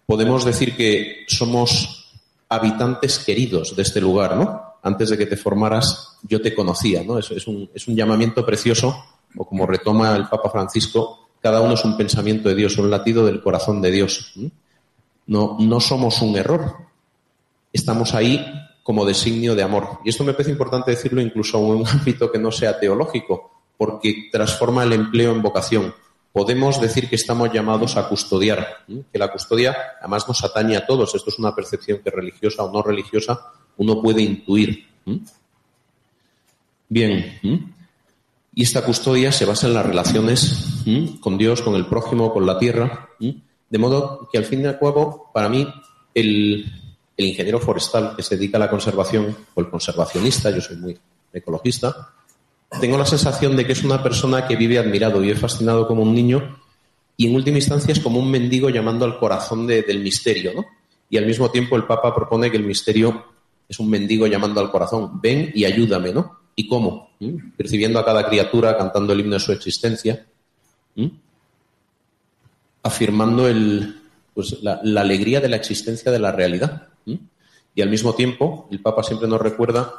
podemos 0.07 0.45
decir 0.45 0.77
que 0.77 1.25
somos 1.29 2.13
habitantes 2.49 3.19
queridos 3.19 3.75
de 3.77 3.83
este 3.83 4.01
lugar, 4.01 4.37
¿no? 4.37 4.73
antes 4.83 5.11
de 5.11 5.19
que 5.19 5.27
te 5.27 5.37
formaras 5.37 6.12
yo 6.23 6.41
te 6.41 6.55
conocía, 6.55 7.03
¿no? 7.03 7.19
Es 7.19 7.47
un, 7.47 7.71
es 7.75 7.89
un 7.89 7.97
llamamiento 7.97 8.45
precioso, 8.45 9.05
o 9.37 9.47
como 9.47 9.67
retoma 9.67 10.15
el 10.17 10.29
Papa 10.29 10.51
Francisco, 10.51 11.31
cada 11.41 11.61
uno 11.61 11.75
es 11.75 11.85
un 11.85 11.97
pensamiento 11.97 12.49
de 12.49 12.55
Dios, 12.55 12.79
un 12.79 12.91
latido 12.91 13.27
del 13.27 13.43
corazón 13.43 13.83
de 13.83 13.91
Dios. 13.91 14.33
No, 15.27 15.57
no 15.59 15.81
somos 15.81 16.23
un 16.23 16.37
error, 16.37 16.77
estamos 17.73 18.15
ahí 18.15 18.45
como 18.83 19.05
designio 19.05 19.55
de 19.55 19.63
amor. 19.63 20.01
Y 20.05 20.11
esto 20.11 20.25
me 20.25 20.33
parece 20.33 20.51
importante 20.51 20.93
decirlo 20.93 21.21
incluso 21.21 21.59
en 21.59 21.81
un 21.81 21.87
ámbito 21.89 22.31
que 22.31 22.39
no 22.39 22.53
sea 22.53 22.79
teológico, 22.79 23.51
porque 23.77 24.29
transforma 24.31 24.85
el 24.85 24.93
empleo 24.93 25.33
en 25.33 25.43
vocación. 25.43 25.95
Podemos 26.33 26.81
decir 26.81 27.09
que 27.11 27.17
estamos 27.17 27.53
llamados 27.53 27.97
a 27.97 28.09
custodiar, 28.09 28.85
que 29.13 29.19
la 29.19 29.31
custodia 29.31 29.77
además 30.01 30.27
nos 30.27 30.43
atañe 30.43 30.77
a 30.77 30.87
todos. 30.87 31.15
Esto 31.15 31.29
es 31.29 31.39
una 31.39 31.55
percepción 31.55 32.01
que 32.03 32.11
religiosa 32.11 32.63
o 32.63 32.73
no 32.73 32.83
religiosa 32.83 33.53
uno 33.77 34.01
puede 34.01 34.23
intuir. 34.23 34.87
Bien, 36.95 37.41
y 38.55 38.63
esta 38.63 38.85
custodia 38.85 39.33
se 39.33 39.47
basa 39.47 39.67
en 39.67 39.73
las 39.73 39.87
relaciones 39.87 40.85
con 41.21 41.39
Dios, 41.39 41.63
con 41.63 41.75
el 41.75 41.87
prójimo, 41.87 42.35
con 42.35 42.45
la 42.45 42.59
tierra, 42.59 43.09
de 43.19 43.79
modo 43.79 44.29
que 44.31 44.37
al 44.37 44.45
fin 44.45 44.61
y 44.61 44.67
al 44.67 44.79
cabo, 44.79 45.31
para 45.33 45.49
mí, 45.49 45.67
el, 46.13 46.71
el 47.17 47.25
ingeniero 47.25 47.61
forestal 47.61 48.15
que 48.15 48.23
se 48.23 48.37
dedica 48.37 48.59
a 48.59 48.61
la 48.61 48.69
conservación, 48.69 49.35
o 49.55 49.61
el 49.63 49.71
conservacionista, 49.71 50.51
yo 50.51 50.61
soy 50.61 50.77
muy 50.77 50.99
ecologista, 51.33 52.13
tengo 52.79 52.99
la 52.99 53.07
sensación 53.07 53.57
de 53.57 53.65
que 53.65 53.73
es 53.73 53.85
una 53.85 54.03
persona 54.03 54.47
que 54.47 54.57
vive 54.57 54.79
admirado, 54.79 55.21
vive 55.21 55.37
fascinado 55.37 55.89
como 55.89 56.03
un 56.03 56.15
niño 56.15 56.59
y 57.17 57.27
en 57.27 57.35
última 57.35 57.57
instancia 57.57 57.93
es 57.93 58.01
como 58.01 58.19
un 58.19 58.31
mendigo 58.31 58.69
llamando 58.69 59.07
al 59.07 59.19
corazón 59.19 59.67
del 59.67 60.01
misterio, 60.01 60.53
¿no? 60.55 60.67
Y 61.09 61.17
al 61.17 61.25
mismo 61.25 61.51
tiempo 61.51 61.75
el 61.75 61.85
Papa 61.85 62.15
propone 62.15 62.51
que 62.51 62.59
el 62.59 62.65
misterio 62.65 63.25
es 63.67 63.79
un 63.81 63.89
mendigo 63.89 64.27
llamando 64.27 64.61
al 64.61 64.71
corazón, 64.71 65.23
ven 65.23 65.53
y 65.55 65.65
ayúdame, 65.65 66.13
¿no? 66.13 66.42
¿Y 66.55 66.69
cómo? 66.69 67.11
Percibiendo 67.57 67.99
a 67.99 68.05
cada 68.05 68.29
criatura, 68.29 68.77
cantando 68.77 69.13
el 69.13 69.21
himno 69.21 69.35
de 69.35 69.41
su 69.41 69.53
existencia, 69.53 70.27
afirmando 72.83 73.49
el, 73.49 74.03
pues, 74.35 74.63
la, 74.63 74.81
alegría 75.01 75.41
de 75.41 75.49
la 75.49 75.57
existencia 75.57 76.11
de 76.13 76.19
la 76.19 76.33
realidad. 76.33 76.89
Y 77.75 77.81
al 77.81 77.89
mismo 77.89 78.15
tiempo, 78.15 78.69
el 78.71 78.81
Papa 78.81 79.03
siempre 79.03 79.29
nos 79.29 79.41
recuerda 79.41 79.95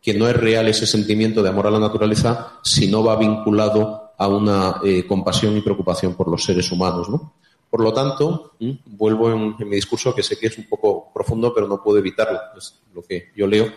que 0.00 0.14
no 0.14 0.28
es 0.28 0.36
real 0.36 0.68
ese 0.68 0.86
sentimiento 0.86 1.42
de 1.42 1.48
amor 1.48 1.66
a 1.66 1.70
la 1.70 1.80
naturaleza 1.80 2.60
si 2.62 2.86
no 2.88 3.02
va 3.02 3.16
vinculado 3.16 4.12
a 4.16 4.28
una 4.28 4.76
eh, 4.84 5.04
compasión 5.06 5.56
y 5.56 5.60
preocupación 5.60 6.14
por 6.14 6.28
los 6.28 6.44
seres 6.44 6.70
humanos, 6.70 7.08
¿no? 7.08 7.34
Por 7.70 7.82
lo 7.82 7.92
tanto, 7.92 8.54
vuelvo 8.86 9.30
en, 9.30 9.54
mi 9.68 9.76
discurso, 9.76 10.14
que 10.14 10.22
sé 10.22 10.38
que 10.38 10.46
es 10.46 10.56
un 10.56 10.64
poco 10.68 11.10
profundo, 11.12 11.52
pero 11.54 11.68
no 11.68 11.82
puedo 11.82 11.98
evitarlo, 11.98 12.38
es 12.56 12.80
lo 12.94 13.02
que 13.02 13.30
yo 13.36 13.46
leo. 13.46 13.70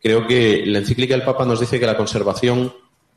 Creo 0.00 0.26
que 0.26 0.64
la 0.66 0.78
encíclica 0.78 1.14
del 1.14 1.24
Papa 1.24 1.44
nos 1.44 1.60
dice 1.60 1.80
que 1.80 1.86
la 1.86 1.96
conservación 1.96 2.72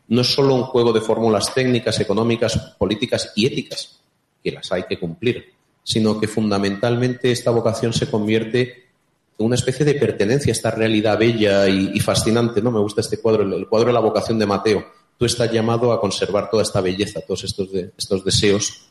no 0.08 0.22
es 0.22 0.28
solo 0.28 0.56
un 0.56 0.64
juego 0.64 0.92
de 0.92 1.02
fórmulas 1.02 1.54
técnicas, 1.54 2.00
económicas, 2.00 2.58
políticas 2.78 3.32
y 3.36 3.46
éticas, 3.46 4.00
que 4.44 4.52
las 4.52 4.72
hay 4.72 4.84
que 4.84 5.00
cumplir, 5.00 5.54
sino 5.84 6.20
que 6.20 6.28
fundamentalmente 6.28 7.32
esta 7.32 7.52
vocación 7.52 7.94
se 7.94 8.10
convierte 8.10 8.90
en 9.38 9.46
una 9.46 9.56
especie 9.56 9.86
de 9.86 9.96
pertenencia 9.96 10.52
a 10.52 10.54
esta 10.54 10.72
realidad 10.72 11.18
bella 11.18 11.68
y, 11.68 12.00
fascinante. 12.00 12.62
¿no? 12.62 12.72
Me 12.72 12.80
gusta 12.80 13.02
este 13.02 13.20
cuadro, 13.22 13.44
el, 13.44 13.68
cuadro 13.68 13.88
de 13.88 13.94
la 13.94 14.00
vocación 14.00 14.38
de 14.38 14.46
Mateo. 14.46 14.86
Tú 15.18 15.26
estás 15.26 15.52
llamado 15.52 15.94
a 15.94 16.02
conservar 16.02 16.50
toda 16.50 16.64
esta 16.64 16.82
belleza, 16.82 17.22
todos 17.22 17.44
estos, 17.44 18.26
deseos. 18.26 18.88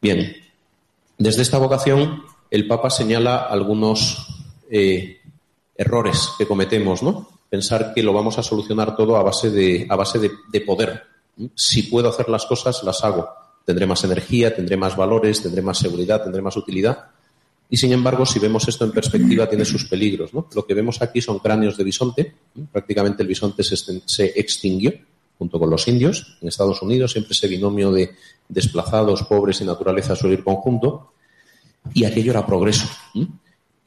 Bien, 0.00 0.36
desde 1.18 1.42
esta 1.42 1.58
vocación 1.58 2.22
el 2.50 2.66
Papa 2.68 2.90
señala 2.90 3.38
algunos 3.38 4.28
eh, 4.70 5.15
errores 5.76 6.30
que 6.38 6.46
cometemos, 6.46 7.02
¿no? 7.02 7.28
Pensar 7.48 7.92
que 7.94 8.02
lo 8.02 8.12
vamos 8.12 8.38
a 8.38 8.42
solucionar 8.42 8.96
todo 8.96 9.16
a 9.16 9.22
base 9.22 9.50
de, 9.50 9.86
a 9.88 9.96
base 9.96 10.18
de, 10.18 10.60
poder. 10.60 11.02
Si 11.54 11.84
puedo 11.84 12.08
hacer 12.08 12.28
las 12.28 12.46
cosas, 12.46 12.82
las 12.82 13.04
hago. 13.04 13.28
Tendré 13.64 13.86
más 13.86 14.02
energía, 14.04 14.54
tendré 14.54 14.76
más 14.76 14.96
valores, 14.96 15.42
tendré 15.42 15.62
más 15.62 15.78
seguridad, 15.78 16.22
tendré 16.22 16.42
más 16.42 16.56
utilidad. 16.56 17.06
Y 17.68 17.76
sin 17.76 17.92
embargo, 17.92 18.24
si 18.24 18.38
vemos 18.38 18.66
esto 18.68 18.84
en 18.84 18.92
perspectiva, 18.92 19.48
tiene 19.48 19.64
sus 19.64 19.84
peligros. 19.84 20.32
¿no? 20.32 20.48
Lo 20.54 20.66
que 20.66 20.74
vemos 20.74 21.02
aquí 21.02 21.20
son 21.20 21.40
cráneos 21.40 21.76
de 21.76 21.84
bisonte. 21.84 22.34
Prácticamente 22.72 23.22
el 23.22 23.28
bisonte 23.28 23.62
se, 23.64 24.32
extinguió 24.36 24.92
junto 25.38 25.58
con 25.58 25.68
los 25.68 25.86
indios. 25.88 26.38
En 26.40 26.48
Estados 26.48 26.80
Unidos 26.82 27.12
siempre 27.12 27.32
ese 27.32 27.48
binomio 27.48 27.92
de 27.92 28.14
desplazados, 28.48 29.24
pobres 29.24 29.60
y 29.60 29.64
naturaleza 29.64 30.14
suele 30.14 30.36
ir 30.36 30.44
conjunto. 30.44 31.12
Y 31.92 32.04
aquello 32.04 32.30
era 32.30 32.46
progreso. 32.46 32.88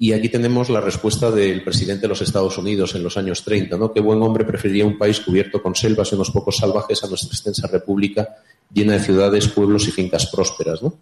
Y 0.02 0.14
aquí 0.14 0.30
tenemos 0.30 0.70
la 0.70 0.80
respuesta 0.80 1.30
del 1.30 1.62
presidente 1.62 2.04
de 2.04 2.08
los 2.08 2.22
Estados 2.22 2.58
Unidos 2.58 2.96
en 2.96 3.04
los 3.04 3.18
años 3.18 3.44
30, 3.44 3.78
¿no? 3.78 3.92
Qué 3.92 4.00
buen 4.00 4.22
hombre 4.24 4.46
preferiría 4.46 4.86
un 4.86 4.98
país 4.98 5.20
cubierto 5.20 5.62
con 5.62 5.76
selvas 5.76 6.12
y 6.12 6.16
unos 6.16 6.32
pocos 6.32 6.56
salvajes 6.56 7.04
a 7.04 7.08
nuestra 7.08 7.30
extensa 7.30 7.68
república 7.68 8.38
llena 8.74 8.94
de 8.94 9.02
ciudades, 9.02 9.50
pueblos 9.50 9.88
y 9.90 9.92
fincas 9.92 10.28
prósperas, 10.28 10.82
¿no? 10.82 10.94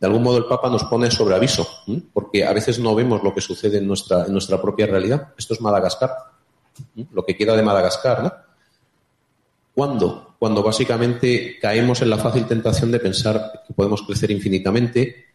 de 0.00 0.06
algún 0.06 0.22
modo 0.22 0.38
el 0.38 0.44
Papa 0.44 0.68
nos 0.68 0.84
pone 0.84 1.10
sobre 1.10 1.34
aviso, 1.34 1.66
porque 2.12 2.44
a 2.44 2.52
veces 2.52 2.78
no 2.78 2.94
vemos 2.94 3.22
lo 3.22 3.34
que 3.34 3.40
sucede 3.40 3.78
en 3.78 3.86
nuestra, 3.86 4.26
en 4.26 4.32
nuestra 4.32 4.60
propia 4.60 4.86
realidad. 4.86 5.32
Esto 5.38 5.54
es 5.54 5.60
Madagascar, 5.60 6.10
lo 7.12 7.24
que 7.24 7.36
queda 7.36 7.56
de 7.56 7.62
Madagascar. 7.62 8.44
¿Cuándo? 9.74 10.34
Cuando 10.38 10.62
básicamente 10.62 11.58
caemos 11.60 12.02
en 12.02 12.10
la 12.10 12.18
fácil 12.18 12.46
tentación 12.46 12.92
de 12.92 13.00
pensar 13.00 13.62
que 13.66 13.72
podemos 13.72 14.02
crecer 14.02 14.30
infinitamente 14.30 15.25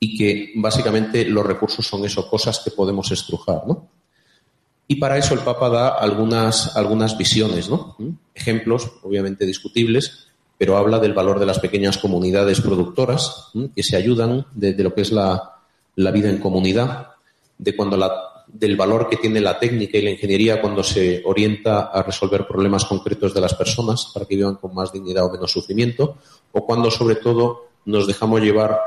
y 0.00 0.16
que 0.16 0.52
básicamente 0.56 1.24
los 1.24 1.44
recursos 1.44 1.86
son 1.86 2.04
eso, 2.04 2.28
cosas 2.28 2.60
que 2.60 2.70
podemos 2.70 3.10
estrujar, 3.10 3.66
¿no? 3.66 3.88
Y 4.90 4.96
para 4.96 5.18
eso 5.18 5.34
el 5.34 5.40
Papa 5.40 5.68
da 5.68 5.88
algunas, 5.88 6.74
algunas 6.74 7.16
visiones, 7.18 7.68
¿no? 7.68 7.96
Ejemplos, 8.34 8.90
obviamente 9.02 9.44
discutibles, 9.44 10.28
pero 10.56 10.78
habla 10.78 10.98
del 10.98 11.12
valor 11.12 11.38
de 11.38 11.46
las 11.46 11.58
pequeñas 11.58 11.98
comunidades 11.98 12.60
productoras 12.62 13.50
que 13.76 13.82
se 13.82 13.96
ayudan, 13.96 14.46
de, 14.54 14.72
lo 14.82 14.94
que 14.94 15.02
es 15.02 15.12
la, 15.12 15.56
vida 15.94 16.30
en 16.30 16.38
comunidad, 16.38 17.08
de 17.58 17.76
cuando 17.76 17.98
la, 17.98 18.44
del 18.48 18.76
valor 18.76 19.10
que 19.10 19.18
tiene 19.18 19.40
la 19.40 19.58
técnica 19.58 19.98
y 19.98 20.02
la 20.02 20.10
ingeniería 20.10 20.60
cuando 20.60 20.82
se 20.82 21.22
orienta 21.24 21.88
a 21.92 22.02
resolver 22.02 22.46
problemas 22.46 22.86
concretos 22.86 23.34
de 23.34 23.42
las 23.42 23.54
personas 23.54 24.10
para 24.14 24.24
que 24.24 24.36
vivan 24.36 24.56
con 24.56 24.74
más 24.74 24.90
dignidad 24.90 25.26
o 25.26 25.32
menos 25.32 25.52
sufrimiento, 25.52 26.16
o 26.52 26.64
cuando 26.64 26.90
sobre 26.90 27.16
todo 27.16 27.68
nos 27.84 28.06
dejamos 28.06 28.40
llevar 28.40 28.80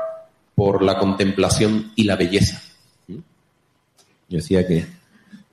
por 0.54 0.82
la 0.82 0.98
contemplación 0.98 1.92
y 1.96 2.04
la 2.04 2.16
belleza. 2.16 2.60
Yo 3.08 4.38
decía 4.38 4.66
que, 4.66 4.86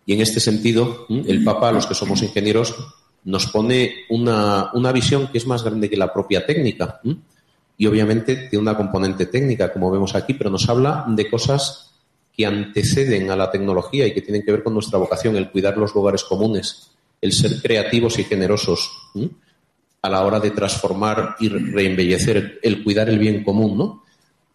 y 0.05 0.13
en 0.13 0.21
este 0.21 0.39
sentido, 0.39 1.05
el 1.09 1.43
Papa, 1.43 1.71
los 1.71 1.85
que 1.85 1.93
somos 1.93 2.21
ingenieros, 2.21 2.75
nos 3.25 3.47
pone 3.47 4.05
una, 4.09 4.71
una, 4.73 4.91
visión 4.91 5.27
que 5.27 5.37
es 5.37 5.45
más 5.45 5.63
grande 5.63 5.89
que 5.89 5.97
la 5.97 6.13
propia 6.13 6.45
técnica. 6.45 7.01
Y 7.77 7.85
obviamente 7.85 8.35
tiene 8.35 8.61
una 8.61 8.77
componente 8.77 9.25
técnica, 9.25 9.71
como 9.71 9.91
vemos 9.91 10.15
aquí, 10.15 10.33
pero 10.33 10.49
nos 10.49 10.67
habla 10.69 11.05
de 11.07 11.29
cosas 11.29 11.91
que 12.35 12.45
anteceden 12.45 13.31
a 13.31 13.35
la 13.35 13.51
tecnología 13.51 14.07
y 14.07 14.13
que 14.13 14.21
tienen 14.21 14.43
que 14.43 14.51
ver 14.51 14.63
con 14.63 14.73
nuestra 14.73 14.97
vocación, 14.97 15.35
el 15.35 15.49
cuidar 15.51 15.77
los 15.77 15.93
lugares 15.93 16.23
comunes, 16.23 16.91
el 17.21 17.33
ser 17.33 17.61
creativos 17.61 18.17
y 18.17 18.23
generosos 18.23 18.89
a 20.01 20.09
la 20.09 20.23
hora 20.23 20.39
de 20.39 20.51
transformar 20.51 21.35
y 21.39 21.49
reembellecer, 21.49 22.59
el 22.63 22.83
cuidar 22.83 23.09
el 23.09 23.19
bien 23.19 23.43
común, 23.43 23.77
¿no? 23.77 24.03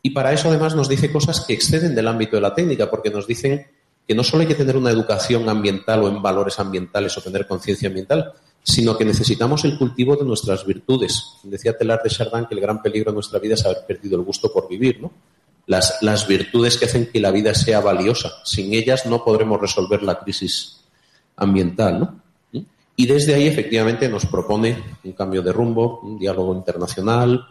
Y 0.07 0.11
para 0.11 0.35
eso 0.35 0.51
además 0.51 0.77
nos 0.77 0.87
dice 0.87 1.11
cosas 1.11 1.41
que 1.41 1.55
exceden 1.55 1.95
del 1.95 2.07
ámbito 2.07 2.37
de 2.37 2.43
la 2.43 2.55
técnica, 2.55 2.91
porque 2.91 3.09
nos 3.09 3.27
dicen 3.27 3.67
que 4.07 4.15
no 4.15 4.23
solo 4.23 4.43
hay 4.43 4.47
que 4.47 4.55
tener 4.55 4.77
una 4.77 4.91
educación 4.91 5.49
ambiental 5.49 6.03
o 6.03 6.09
en 6.09 6.21
valores 6.21 6.59
ambientales 6.59 7.17
o 7.17 7.23
tener 7.23 7.47
conciencia 7.47 7.89
ambiental, 7.89 8.35
sino 8.63 8.99
que 8.99 9.07
necesitamos 9.07 9.65
el 9.65 9.79
cultivo 9.79 10.15
de 10.15 10.27
nuestras 10.27 10.67
virtudes. 10.67 11.37
Decía 11.43 11.79
Telar 11.79 12.03
de 12.03 12.11
Chardin 12.11 12.45
que 12.45 12.55
el 12.55 12.61
gran 12.61 12.83
peligro 12.83 13.13
de 13.13 13.15
nuestra 13.15 13.39
vida 13.39 13.55
es 13.55 13.65
haber 13.65 13.87
perdido 13.87 14.19
el 14.19 14.25
gusto 14.25 14.53
por 14.53 14.69
vivir, 14.69 15.01
¿no? 15.01 15.11
Las, 15.69 15.97
las 16.03 16.29
virtudes 16.29 16.77
que 16.77 16.85
hacen 16.85 17.07
que 17.11 17.19
la 17.19 17.31
vida 17.31 17.55
sea 17.55 17.81
valiosa. 17.81 18.31
Sin 18.45 18.75
ellas 18.75 19.07
no 19.07 19.25
podremos 19.25 19.59
resolver 19.59 20.03
la 20.03 20.19
crisis 20.19 20.85
ambiental, 21.35 21.99
¿no? 21.99 22.21
Y 22.95 23.07
desde 23.07 23.35
ahí, 23.35 23.47
efectivamente, 23.47 24.07
nos 24.11 24.27
propone 24.27 24.77
un 25.03 25.13
cambio 25.13 25.41
de 25.41 25.51
rumbo, 25.51 26.01
un 26.03 26.19
diálogo 26.19 26.55
internacional 26.55 27.47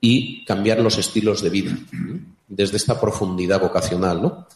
y 0.00 0.44
cambiar 0.44 0.80
los 0.80 0.98
estilos 0.98 1.42
de 1.42 1.50
vida 1.50 1.76
desde 2.46 2.76
esta 2.76 3.00
profundidad 3.00 3.60
vocacional, 3.60 4.22
¿no? 4.22 4.46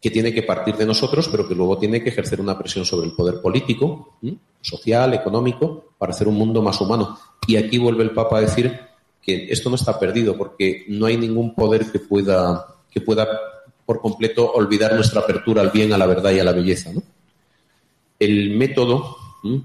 que 0.00 0.10
tiene 0.10 0.32
que 0.32 0.42
partir 0.42 0.76
de 0.76 0.86
nosotros, 0.86 1.28
pero 1.28 1.48
que 1.48 1.54
luego 1.54 1.78
tiene 1.78 2.02
que 2.02 2.10
ejercer 2.10 2.40
una 2.40 2.56
presión 2.56 2.84
sobre 2.84 3.08
el 3.08 3.14
poder 3.14 3.40
político, 3.40 4.18
social, 4.60 5.14
económico, 5.14 5.92
para 5.98 6.12
hacer 6.12 6.28
un 6.28 6.36
mundo 6.36 6.62
más 6.62 6.80
humano. 6.80 7.18
Y 7.46 7.56
aquí 7.56 7.78
vuelve 7.78 8.04
el 8.04 8.12
Papa 8.12 8.38
a 8.38 8.42
decir 8.42 8.78
que 9.20 9.50
esto 9.50 9.68
no 9.70 9.76
está 9.76 9.98
perdido, 9.98 10.36
porque 10.36 10.84
no 10.88 11.06
hay 11.06 11.16
ningún 11.16 11.54
poder 11.54 11.90
que 11.90 11.98
pueda, 11.98 12.76
que 12.90 13.00
pueda 13.00 13.26
por 13.84 14.00
completo 14.00 14.52
olvidar 14.52 14.94
nuestra 14.94 15.22
apertura 15.22 15.62
al 15.62 15.70
bien, 15.70 15.92
a 15.92 15.98
la 15.98 16.06
verdad 16.06 16.30
y 16.30 16.38
a 16.38 16.44
la 16.44 16.52
belleza. 16.52 16.90
El 18.20 18.56
método 18.56 19.16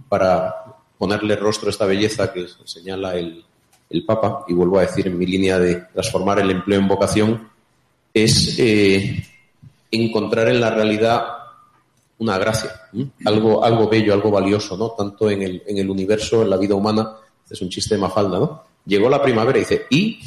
para 0.09 0.55
ponerle 0.97 1.35
rostro 1.35 1.67
a 1.67 1.71
esta 1.71 1.85
belleza 1.85 2.33
que 2.33 2.47
señala 2.65 3.15
el, 3.15 3.43
el 3.93 4.05
Papa, 4.05 4.43
y 4.47 4.53
vuelvo 4.53 4.79
a 4.79 4.81
decir 4.81 5.07
en 5.07 5.17
mi 5.17 5.25
línea 5.25 5.59
de 5.59 5.75
transformar 5.93 6.39
el 6.39 6.49
empleo 6.49 6.79
en 6.79 6.87
vocación, 6.87 7.49
es 8.13 8.57
eh, 8.59 9.23
encontrar 9.91 10.49
en 10.49 10.59
la 10.59 10.71
realidad 10.71 11.25
una 12.17 12.37
gracia, 12.37 12.71
algo, 13.25 13.63
algo 13.63 13.87
bello, 13.87 14.13
algo 14.13 14.31
valioso, 14.31 14.75
¿no? 14.77 14.91
Tanto 14.91 15.29
en 15.29 15.41
el, 15.41 15.63
en 15.67 15.77
el 15.77 15.89
universo, 15.89 16.41
en 16.41 16.49
la 16.49 16.57
vida 16.57 16.75
humana, 16.75 17.17
este 17.43 17.53
es 17.53 17.61
un 17.61 17.69
chiste 17.69 17.95
de 17.95 18.01
Mafalda, 18.01 18.39
¿no? 18.39 18.63
Llegó 18.85 19.09
la 19.09 19.21
primavera 19.21 19.57
y 19.57 19.61
dice, 19.61 19.85
¿y? 19.89 20.19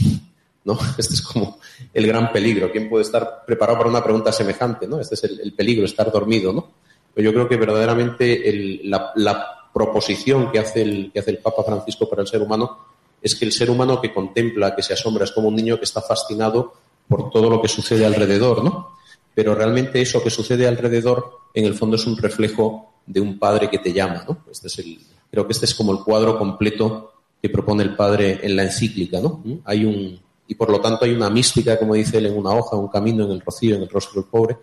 ¿No? 0.64 0.78
Este 0.98 1.14
es 1.14 1.22
como 1.22 1.58
el 1.94 2.06
gran 2.06 2.32
peligro. 2.32 2.72
¿Quién 2.72 2.88
puede 2.88 3.04
estar 3.04 3.44
preparado 3.46 3.78
para 3.78 3.90
una 3.90 4.02
pregunta 4.02 4.32
semejante, 4.32 4.86
¿no? 4.86 5.00
Este 5.00 5.14
es 5.14 5.24
el, 5.24 5.52
peligro, 5.52 5.84
estar 5.84 6.10
dormido, 6.10 6.52
¿no? 6.52 6.72
Pero 7.14 7.30
yo 7.30 7.34
creo 7.34 7.48
que 7.48 7.56
verdaderamente 7.56 8.80
la, 8.84 9.12
la, 9.16 9.52
proposición 9.72 10.50
que 10.50 10.58
hace, 10.58 10.80
el, 10.80 11.10
que 11.12 11.18
hace 11.18 11.32
el 11.32 11.38
Papa 11.38 11.62
Francisco 11.62 12.08
para 12.08 12.22
el 12.22 12.28
ser 12.28 12.40
humano 12.40 12.78
es 13.22 13.34
que 13.34 13.44
el 13.44 13.52
ser 13.52 13.70
humano 13.70 14.00
que 14.00 14.12
contempla, 14.12 14.74
que 14.74 14.82
se 14.82 14.92
asombra, 14.92 15.24
es 15.24 15.32
como 15.32 15.48
un 15.48 15.56
niño 15.56 15.78
que 15.78 15.84
está 15.84 16.00
fascinado 16.00 16.74
por 17.08 17.30
todo 17.30 17.50
lo 17.50 17.60
que 17.62 17.68
sucede 17.68 18.04
alrededor, 18.04 18.62
¿no? 18.62 18.96
pero 19.36 19.54
realmente 19.54 20.00
eso 20.00 20.22
que 20.22 20.30
sucede 20.30 20.66
alrededor, 20.66 21.30
en 21.52 21.66
el 21.66 21.74
fondo 21.74 21.96
es 21.96 22.06
un 22.06 22.16
reflejo 22.16 22.94
de 23.06 23.20
un 23.20 23.38
padre 23.38 23.68
que 23.68 23.78
te 23.78 23.92
llama. 23.92 24.24
¿no? 24.26 24.38
Este 24.50 24.68
es 24.68 24.78
el, 24.78 24.98
creo 25.30 25.46
que 25.46 25.52
este 25.52 25.66
es 25.66 25.74
como 25.74 25.92
el 25.92 25.98
cuadro 25.98 26.38
completo 26.38 27.12
que 27.42 27.50
propone 27.50 27.82
el 27.82 27.94
padre 27.94 28.40
en 28.42 28.56
la 28.56 28.62
encíclica. 28.62 29.20
¿no? 29.20 29.42
Hay 29.66 29.84
un, 29.84 30.18
y 30.48 30.54
por 30.54 30.70
lo 30.70 30.80
tanto 30.80 31.04
hay 31.04 31.12
una 31.12 31.28
mística, 31.28 31.78
como 31.78 31.92
dice 31.92 32.16
él, 32.16 32.26
en 32.26 32.38
una 32.38 32.52
hoja, 32.52 32.76
un 32.76 32.88
camino, 32.88 33.24
en 33.24 33.32
el 33.32 33.42
rocío, 33.42 33.76
en 33.76 33.82
el 33.82 33.90
rostro 33.90 34.22
del 34.22 34.30
pobre, 34.30 34.56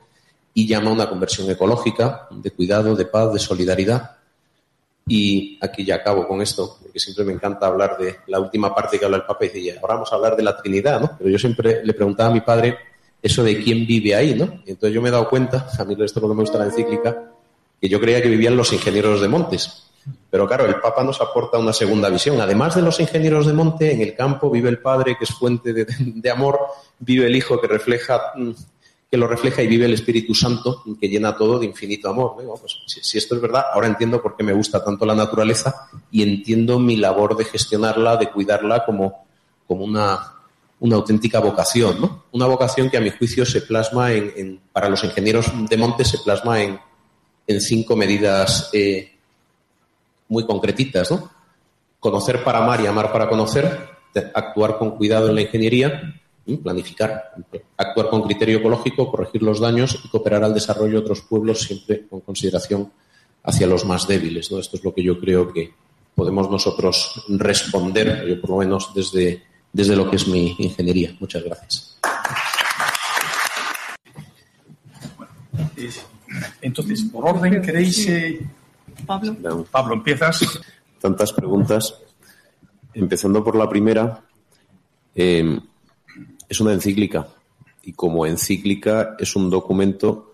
y 0.55 0.67
llama 0.67 0.89
a 0.89 0.93
una 0.93 1.07
conversión 1.07 1.47
ecológica, 1.51 2.27
de 2.31 2.49
cuidado, 2.49 2.95
de 2.95 3.05
paz, 3.05 3.31
de 3.31 3.39
solidaridad. 3.39 4.17
Y 5.05 5.59
aquí 5.61 5.83
ya 5.83 5.95
acabo 5.95 6.27
con 6.27 6.41
esto, 6.41 6.77
porque 6.81 6.99
siempre 6.99 7.25
me 7.25 7.33
encanta 7.33 7.67
hablar 7.67 7.97
de 7.97 8.17
la 8.27 8.39
última 8.39 8.73
parte 8.73 8.97
que 8.97 9.05
habla 9.05 9.17
el 9.17 9.23
Papa 9.23 9.45
y 9.45 9.49
dice, 9.49 9.77
ahora 9.81 9.95
vamos 9.95 10.11
a 10.11 10.15
hablar 10.15 10.35
de 10.35 10.43
la 10.43 10.55
Trinidad, 10.55 11.01
¿no? 11.01 11.17
Pero 11.17 11.29
yo 11.29 11.37
siempre 11.37 11.83
le 11.83 11.93
preguntaba 11.93 12.29
a 12.29 12.33
mi 12.33 12.41
padre 12.41 12.77
eso 13.21 13.43
de 13.43 13.61
quién 13.61 13.85
vive 13.85 14.15
ahí, 14.15 14.35
¿no? 14.35 14.61
Y 14.65 14.71
entonces 14.71 14.93
yo 14.93 15.01
me 15.01 15.09
he 15.09 15.11
dado 15.11 15.29
cuenta, 15.29 15.67
a 15.79 15.83
mí 15.83 15.95
esto 15.99 16.19
es 16.19 16.25
me 16.25 16.35
gusta 16.35 16.57
la 16.57 16.65
encíclica, 16.65 17.31
que 17.81 17.89
yo 17.89 17.99
creía 17.99 18.21
que 18.21 18.29
vivían 18.29 18.55
los 18.55 18.71
ingenieros 18.71 19.21
de 19.21 19.27
montes. 19.27 19.89
Pero 20.29 20.47
claro, 20.47 20.65
el 20.65 20.75
Papa 20.79 21.03
nos 21.03 21.21
aporta 21.21 21.57
una 21.57 21.71
segunda 21.71 22.09
visión. 22.09 22.39
Además 22.41 22.75
de 22.75 22.81
los 22.81 22.99
ingenieros 22.99 23.45
de 23.45 23.53
monte, 23.53 23.93
en 23.93 24.01
el 24.01 24.15
campo 24.15 24.49
vive 24.49 24.69
el 24.69 24.79
Padre, 24.79 25.15
que 25.17 25.23
es 25.23 25.29
fuente 25.29 25.73
de, 25.73 26.31
amor, 26.31 26.59
vive 26.99 27.27
el 27.27 27.35
Hijo, 27.35 27.59
que 27.61 27.67
refleja 27.67 28.33
mm, 28.35 28.51
que 29.13 29.17
lo 29.17 29.27
refleja 29.27 29.61
y 29.61 29.67
vive 29.67 29.85
el 29.85 29.93
Espíritu 29.93 30.33
Santo, 30.33 30.81
que 30.99 31.07
llena 31.07 31.37
todo 31.37 31.59
de 31.59 31.67
infinito 31.67 32.09
amor. 32.09 32.33
Pues, 32.59 32.79
si, 32.87 33.19
esto 33.19 33.35
es 33.35 33.41
verdad, 33.41 33.65
ahora 33.71 33.85
entiendo 33.85 34.19
por 34.19 34.35
qué 34.35 34.41
me 34.41 34.53
gusta 34.53 34.83
tanto 34.83 35.05
la 35.05 35.13
naturaleza 35.13 35.87
y 36.09 36.23
entiendo 36.23 36.79
mi 36.79 36.95
labor 36.95 37.37
de 37.37 37.45
gestionarla, 37.45 38.17
de 38.17 38.31
cuidarla 38.31 38.83
como, 38.83 39.27
como 39.67 39.85
una, 39.85 40.33
una 40.79 40.95
auténtica 40.95 41.39
vocación, 41.41 42.01
¿no? 42.01 42.23
Una 42.31 42.47
vocación 42.47 42.89
que 42.89 42.97
a 42.97 43.01
mi 43.01 43.11
juicio 43.11 43.45
se 43.45 43.61
plasma 43.61 44.11
en, 44.13 44.59
para 44.71 44.89
los 44.89 45.03
ingenieros 45.03 45.45
de 45.69 45.77
monte 45.77 46.05
se 46.05 46.17
plasma 46.17 46.63
en, 46.63 46.79
cinco 47.59 47.95
medidas 47.95 48.71
eh, 48.73 49.15
muy 50.27 50.43
concretitas, 50.47 51.11
¿no? 51.11 51.29
Conocer 51.99 52.43
para 52.43 52.63
amar 52.63 52.81
y 52.81 52.87
amar 52.87 53.11
para 53.11 53.29
conocer, 53.29 53.89
actuar 54.33 54.79
con 54.79 54.97
cuidado 54.97 55.29
en 55.29 55.35
la 55.35 55.41
ingeniería, 55.41 56.19
planificar, 56.61 57.33
actuar 57.77 58.09
con 58.09 58.23
criterio 58.23 58.59
ecológico, 58.59 59.09
corregir 59.09 59.43
los 59.43 59.59
daños 59.59 59.99
y 60.03 60.09
cooperar 60.09 60.43
al 60.43 60.53
desarrollo 60.53 60.93
de 60.93 60.97
otros 60.97 61.21
pueblos 61.21 61.61
siempre 61.61 62.05
con 62.07 62.21
consideración 62.21 62.91
hacia 63.43 63.67
los 63.67 63.85
más 63.85 64.07
débiles, 64.07 64.51
¿no? 64.51 64.59
Esto 64.59 64.77
es 64.77 64.83
lo 64.83 64.93
que 64.93 65.03
yo 65.03 65.19
creo 65.19 65.51
que 65.51 65.73
podemos 66.15 66.49
nosotros 66.49 67.25
responder, 67.29 68.25
yo 68.27 68.39
por 68.41 68.51
lo 68.51 68.57
menos 68.57 68.93
desde 68.93 69.43
desde 69.73 69.95
lo 69.95 70.09
que 70.09 70.15
es 70.15 70.27
mi 70.27 70.55
ingeniería. 70.59 71.15
Muchas 71.19 71.43
gracias. 71.43 71.99
Entonces, 76.61 77.03
por 77.11 77.27
orden, 77.27 77.61
¿queréis... 77.61 78.07
Eh, 78.07 78.47
Pablo. 79.05 79.65
Pablo, 79.69 79.95
empiezas. 79.95 80.61
Tantas 81.01 81.33
preguntas. 81.33 81.99
Empezando 82.93 83.43
por 83.43 83.55
la 83.55 83.67
primera, 83.67 84.23
em, 85.15 85.59
es 86.49 86.59
una 86.59 86.73
encíclica. 86.73 87.27
y 87.85 87.93
como 87.93 88.25
encíclica 88.25 89.15
es 89.19 89.35
un 89.35 89.49
documento 89.49 90.33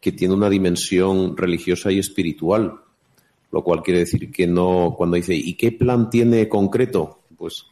que 0.00 0.12
tiene 0.12 0.34
una 0.34 0.50
dimensión 0.50 1.36
religiosa 1.36 1.90
y 1.90 1.98
espiritual, 1.98 2.80
lo 3.50 3.64
cual 3.64 3.82
quiere 3.82 4.00
decir 4.00 4.30
que 4.30 4.46
no, 4.46 4.94
cuando 4.96 5.16
dice, 5.16 5.34
¿y 5.34 5.54
qué 5.54 5.72
plan 5.72 6.10
tiene 6.10 6.48
concreto? 6.48 7.20
Pues 7.36 7.64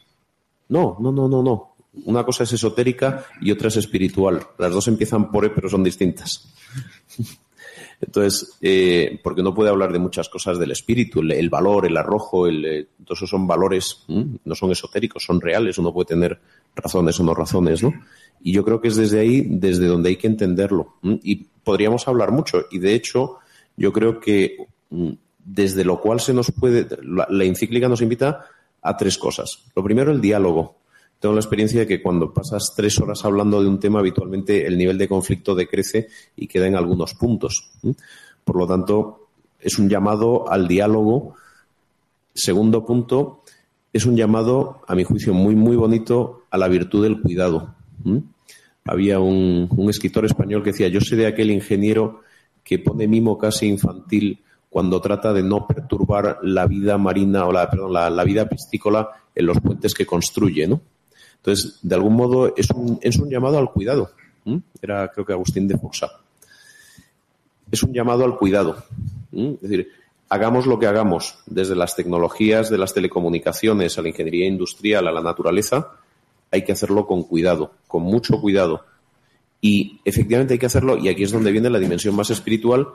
no, 0.68 0.96
no, 1.00 1.12
no, 1.12 1.28
no, 1.28 1.42
no. 1.42 1.76
Una 2.04 2.24
cosa 2.24 2.44
es 2.44 2.52
esotérica 2.52 3.26
y 3.40 3.50
otra 3.50 3.68
es 3.68 3.76
espiritual. 3.76 4.46
Las 4.58 4.72
dos 4.72 4.88
empiezan 4.88 5.30
por 5.30 5.44
E, 5.44 5.50
pero 5.50 5.68
son 5.68 5.82
distintas. 5.82 6.52
Entonces, 8.00 8.58
eh, 8.60 9.18
porque 9.22 9.42
no 9.42 9.54
puede 9.54 9.70
hablar 9.70 9.92
de 9.92 9.98
muchas 9.98 10.28
cosas 10.28 10.58
del 10.58 10.72
espíritu, 10.72 11.20
el, 11.20 11.48
valor, 11.48 11.86
el 11.86 11.96
arrojo, 11.96 12.46
el, 12.46 12.64
eh, 12.64 12.88
todos 13.04 13.20
esos 13.20 13.30
son 13.30 13.46
valores, 13.46 14.04
no 14.08 14.54
son 14.54 14.70
esotéricos, 14.70 15.24
son 15.24 15.40
reales, 15.40 15.78
uno 15.78 15.94
puede 15.94 16.08
tener 16.08 16.38
razones 16.76 17.18
o 17.18 17.24
no 17.24 17.34
razones, 17.34 17.82
¿no? 17.82 17.92
Y 18.40 18.52
yo 18.52 18.64
creo 18.64 18.80
que 18.80 18.88
es 18.88 18.96
desde 18.96 19.18
ahí, 19.18 19.40
desde 19.48 19.86
donde 19.86 20.10
hay 20.10 20.16
que 20.16 20.26
entenderlo. 20.28 20.94
Y 21.02 21.46
podríamos 21.64 22.06
hablar 22.06 22.30
mucho, 22.30 22.66
y 22.70 22.78
de 22.78 22.94
hecho, 22.94 23.38
yo 23.76 23.92
creo 23.92 24.20
que 24.20 24.66
desde 25.44 25.84
lo 25.84 26.00
cual 26.00 26.20
se 26.20 26.32
nos 26.32 26.52
puede, 26.52 26.86
la 27.02 27.44
encíclica 27.44 27.88
nos 27.88 28.02
invita 28.02 28.46
a 28.82 28.96
tres 28.96 29.18
cosas. 29.18 29.64
Lo 29.74 29.82
primero, 29.82 30.12
el 30.12 30.20
diálogo 30.20 30.76
tengo 31.18 31.34
la 31.34 31.40
experiencia 31.40 31.80
de 31.80 31.86
que 31.86 32.02
cuando 32.02 32.32
pasas 32.32 32.74
tres 32.76 32.98
horas 33.00 33.24
hablando 33.24 33.62
de 33.62 33.68
un 33.68 33.80
tema, 33.80 34.00
habitualmente 34.00 34.66
el 34.66 34.76
nivel 34.76 34.98
de 34.98 35.08
conflicto 35.08 35.54
decrece 35.54 36.08
y 36.36 36.46
queda 36.46 36.66
en 36.66 36.76
algunos 36.76 37.14
puntos. 37.14 37.70
Por 38.44 38.56
lo 38.56 38.66
tanto, 38.66 39.28
es 39.58 39.78
un 39.78 39.88
llamado 39.88 40.50
al 40.50 40.68
diálogo. 40.68 41.34
Segundo 42.34 42.84
punto, 42.84 43.42
es 43.96 44.04
un 44.04 44.16
llamado, 44.16 44.82
a 44.86 44.94
mi 44.94 45.04
juicio, 45.04 45.32
muy, 45.32 45.56
muy 45.56 45.74
bonito 45.74 46.44
a 46.50 46.58
la 46.58 46.68
virtud 46.68 47.02
del 47.02 47.20
cuidado. 47.20 47.74
Había 48.84 49.18
un, 49.20 49.68
escritor 49.88 50.24
español 50.26 50.62
que 50.62 50.72
decía, 50.72 50.88
yo 50.88 51.00
sé 51.00 51.16
de 51.16 51.26
aquel 51.26 51.50
ingeniero 51.50 52.20
que 52.62 52.78
pone 52.78 53.08
mimo 53.08 53.38
casi 53.38 53.66
infantil 53.66 54.42
cuando 54.68 55.00
trata 55.00 55.32
de 55.32 55.42
no 55.42 55.66
perturbar 55.66 56.40
la 56.42 56.66
vida 56.66 56.98
marina 56.98 57.46
o 57.46 57.52
la, 57.52 57.70
perdón, 57.70 57.92
la, 57.92 58.24
vida 58.24 58.46
piscícola 58.46 59.08
en 59.34 59.46
los 59.46 59.60
puentes 59.60 59.94
que 59.94 60.04
construye, 60.04 60.66
¿no? 60.66 60.80
Entonces, 61.36 61.78
de 61.82 61.94
algún 61.94 62.14
modo, 62.14 62.54
es 62.56 62.70
un, 62.70 62.98
es 63.00 63.16
un 63.16 63.30
llamado 63.30 63.58
al 63.58 63.70
cuidado. 63.70 64.10
Era, 64.82 65.08
creo 65.08 65.24
que 65.24 65.32
Agustín 65.32 65.66
de 65.66 65.78
Foxa. 65.78 66.08
Es 67.70 67.82
un 67.82 67.92
llamado 67.92 68.24
al 68.24 68.36
cuidado. 68.36 68.76
Es 69.32 69.60
decir, 69.60 69.88
hagamos 70.28 70.66
lo 70.66 70.78
que 70.78 70.86
hagamos, 70.86 71.38
desde 71.46 71.76
las 71.76 71.94
tecnologías 71.94 72.70
de 72.70 72.78
las 72.78 72.94
telecomunicaciones 72.94 73.98
a 73.98 74.02
la 74.02 74.08
ingeniería 74.08 74.46
industrial, 74.46 75.06
a 75.06 75.12
la 75.12 75.22
naturaleza, 75.22 75.92
hay 76.50 76.64
que 76.64 76.72
hacerlo 76.72 77.06
con 77.06 77.22
cuidado, 77.24 77.72
con 77.86 78.02
mucho 78.02 78.40
cuidado. 78.40 78.84
Y 79.60 80.00
efectivamente 80.04 80.54
hay 80.54 80.58
que 80.58 80.66
hacerlo, 80.66 80.98
y 80.98 81.08
aquí 81.08 81.22
es 81.22 81.32
donde 81.32 81.52
viene 81.52 81.70
la 81.70 81.78
dimensión 81.78 82.14
más 82.14 82.30
espiritual, 82.30 82.88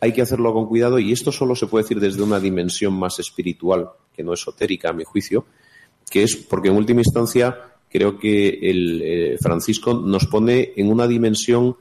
hay 0.00 0.12
que 0.12 0.22
hacerlo 0.22 0.52
con 0.52 0.66
cuidado, 0.66 0.98
y 0.98 1.12
esto 1.12 1.32
solo 1.32 1.54
se 1.56 1.66
puede 1.66 1.84
decir 1.84 2.00
desde 2.00 2.22
una 2.22 2.40
dimensión 2.40 2.94
más 2.94 3.18
espiritual, 3.18 3.90
que 4.14 4.22
no 4.22 4.32
esotérica, 4.32 4.90
a 4.90 4.92
mi 4.92 5.04
juicio, 5.04 5.46
que 6.10 6.22
es 6.22 6.36
porque 6.36 6.68
en 6.68 6.76
última 6.76 7.00
instancia 7.00 7.74
creo 7.90 8.18
que 8.18 8.48
el 8.62 9.02
eh, 9.02 9.38
Francisco 9.40 9.94
nos 9.94 10.26
pone 10.26 10.72
en 10.76 10.90
una 10.90 11.06
dimensión 11.06 11.76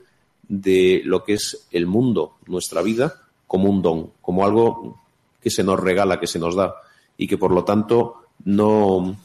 de 0.48 1.02
lo 1.04 1.24
que 1.24 1.34
es 1.34 1.68
el 1.72 1.88
mundo, 1.88 2.38
nuestra 2.48 2.82
vida, 2.82 3.25
como 3.48 3.70
un 3.70 3.82
don, 3.82 4.12
como 4.22 4.46
algo 4.46 5.00
que 5.42 5.50
se 5.50 5.64
nos 5.64 5.80
regala, 5.80 6.20
que 6.20 6.28
se 6.28 6.40
nos 6.40 6.56
da, 6.56 6.76
y 7.18 7.28
que 7.28 7.38
por 7.38 7.52
lo 7.52 7.64
tanto 7.64 8.16
no 8.44 9.16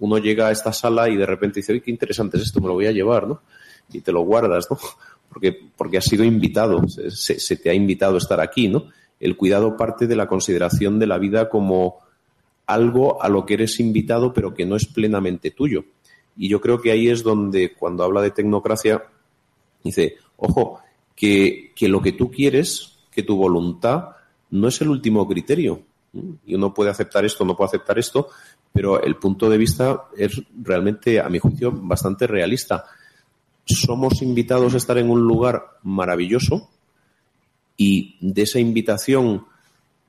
uno 0.00 0.18
llega 0.18 0.48
a 0.48 0.50
esta 0.50 0.72
sala 0.72 1.08
y 1.08 1.16
de 1.16 1.26
repente 1.26 1.60
dice, 1.60 1.80
qué 1.80 1.90
interesante 1.90 2.36
es 2.36 2.44
esto, 2.44 2.60
me 2.60 2.66
lo 2.66 2.74
voy 2.74 2.86
a 2.86 2.92
llevar, 2.92 3.26
¿no? 3.26 3.42
Y 3.92 4.00
te 4.00 4.12
lo 4.12 4.22
guardas, 4.22 4.66
¿no? 4.70 4.78
Porque, 5.32 5.58
porque 5.78 5.96
has 5.96 6.04
sido 6.04 6.24
invitado, 6.24 6.86
se, 6.86 7.40
se 7.40 7.56
te 7.56 7.70
ha 7.70 7.72
invitado 7.72 8.16
a 8.16 8.18
estar 8.18 8.38
aquí, 8.38 8.68
¿no? 8.68 8.88
El 9.18 9.34
cuidado 9.34 9.78
parte 9.78 10.06
de 10.06 10.14
la 10.14 10.26
consideración 10.26 10.98
de 10.98 11.06
la 11.06 11.16
vida 11.16 11.48
como 11.48 12.00
algo 12.66 13.22
a 13.22 13.30
lo 13.30 13.46
que 13.46 13.54
eres 13.54 13.80
invitado, 13.80 14.34
pero 14.34 14.52
que 14.52 14.66
no 14.66 14.76
es 14.76 14.84
plenamente 14.84 15.50
tuyo. 15.50 15.86
Y 16.36 16.48
yo 16.48 16.60
creo 16.60 16.82
que 16.82 16.90
ahí 16.90 17.08
es 17.08 17.22
donde, 17.22 17.72
cuando 17.72 18.04
habla 18.04 18.20
de 18.20 18.30
tecnocracia, 18.30 19.04
dice, 19.82 20.16
ojo, 20.36 20.80
que, 21.16 21.72
que 21.74 21.88
lo 21.88 22.02
que 22.02 22.12
tú 22.12 22.30
quieres, 22.30 22.91
que 23.12 23.22
tu 23.22 23.36
voluntad, 23.36 24.08
no 24.50 24.68
es 24.68 24.80
el 24.80 24.88
último 24.88 25.28
criterio. 25.28 25.82
Y 26.46 26.54
uno 26.54 26.74
puede 26.74 26.90
aceptar 26.90 27.24
esto, 27.24 27.44
no 27.44 27.56
puede 27.56 27.68
aceptar 27.68 27.98
esto, 27.98 28.28
pero 28.72 29.02
el 29.02 29.16
punto 29.16 29.48
de 29.48 29.58
vista 29.58 30.04
es 30.16 30.42
realmente, 30.62 31.20
a 31.20 31.28
mi 31.28 31.38
juicio, 31.38 31.72
bastante 31.72 32.26
realista. 32.26 32.84
Somos 33.64 34.20
invitados 34.22 34.74
a 34.74 34.78
estar 34.78 34.98
en 34.98 35.10
un 35.10 35.20
lugar 35.20 35.78
maravilloso 35.82 36.70
y 37.76 38.16
de 38.20 38.42
esa 38.42 38.58
invitación 38.58 39.46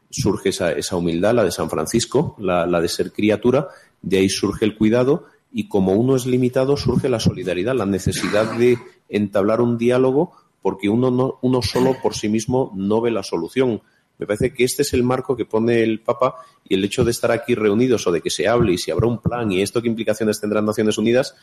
surge 0.10 0.50
esa, 0.50 0.72
esa 0.72 0.96
humildad, 0.96 1.34
la 1.34 1.44
de 1.44 1.52
San 1.52 1.70
Francisco, 1.70 2.36
la, 2.40 2.66
la 2.66 2.82
de 2.82 2.88
ser 2.88 3.12
criatura, 3.12 3.68
de 4.02 4.20
ahí 4.20 4.30
surge 4.30 4.66
el 4.66 4.76
cuidado 4.76 5.26
y 5.52 5.68
como 5.68 5.94
uno 5.94 6.16
es 6.16 6.26
limitado 6.26 6.78
surge 6.78 7.10
la 7.10 7.20
solidaridad, 7.20 7.76
la 7.76 7.86
necesidad 7.86 8.58
de 8.58 8.78
entablar 9.10 9.62
un 9.62 9.78
diálogo 9.78 10.34
porque 10.64 10.90
uno, 10.90 11.12
no, 11.12 11.38
uno 11.44 11.62
solo 11.62 11.96
por 12.02 12.16
sí 12.16 12.28
mismo 12.30 12.72
no 12.76 13.02
ve 13.02 13.12
la 13.12 13.22
solución. 13.22 13.84
Me 14.18 14.26
parece 14.26 14.54
que 14.54 14.64
este 14.64 14.82
es 14.82 14.94
el 14.94 15.04
marco 15.04 15.36
que 15.36 15.46
pone 15.46 15.84
el 15.84 16.00
Papa 16.00 16.36
y 16.68 16.74
el 16.74 16.84
hecho 16.84 17.04
de 17.04 17.12
estar 17.12 17.32
aquí 17.32 17.54
reunidos 17.54 18.08
o 18.08 18.12
de 18.12 18.22
que 18.22 18.32
se 18.32 18.48
hable 18.48 18.74
y 18.74 18.78
si 18.80 18.90
habrá 18.90 19.08
un 19.08 19.20
plan 19.20 19.52
y 19.52 19.62
esto 19.62 19.82
qué 19.82 19.90
implicaciones 19.90 20.40
tendrán 20.40 20.66
Naciones 20.66 20.98
Unidas 20.98 21.36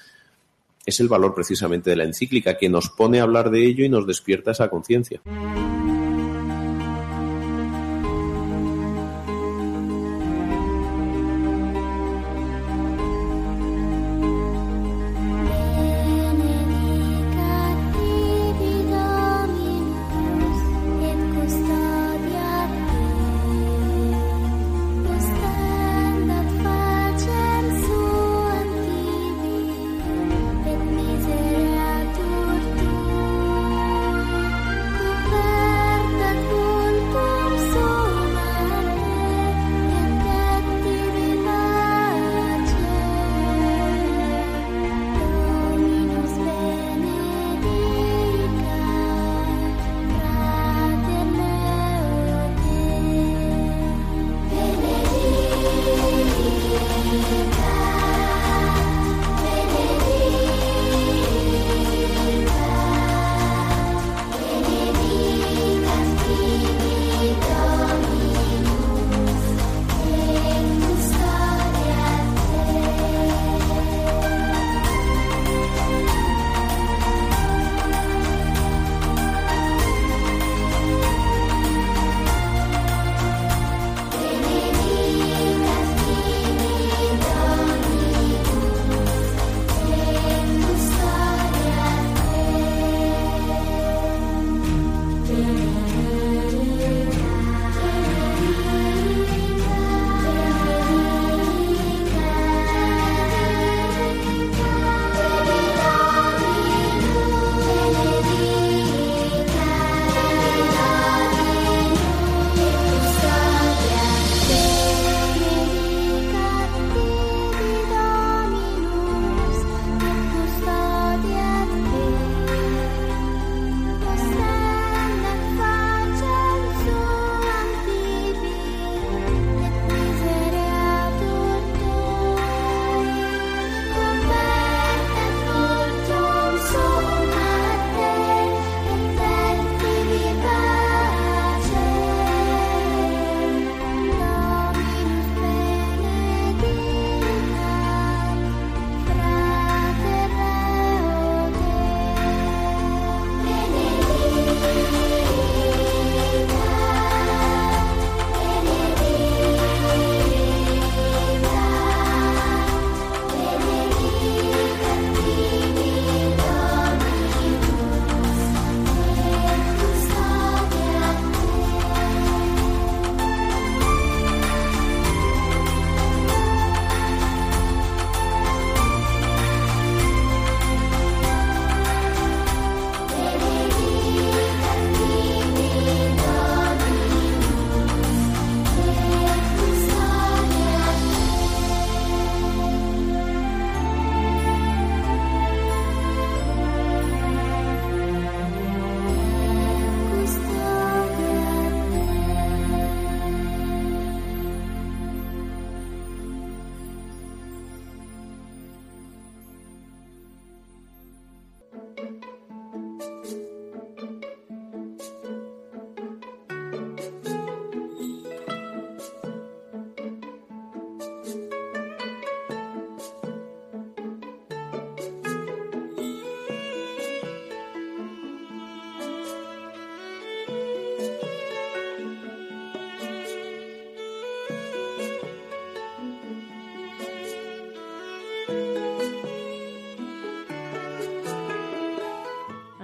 es 0.87 1.01
el 1.01 1.09
valor 1.09 1.35
precisamente 1.35 1.91
de 1.91 1.97
la 1.97 2.05
encíclica 2.05 2.57
que 2.57 2.69
nos 2.69 2.89
pone 2.89 3.21
a 3.21 3.25
hablar 3.25 3.51
de 3.51 3.67
ello 3.67 3.85
y 3.85 3.89
nos 3.89 4.07
despierta 4.07 4.53
esa 4.53 4.71
conciencia. 4.71 5.21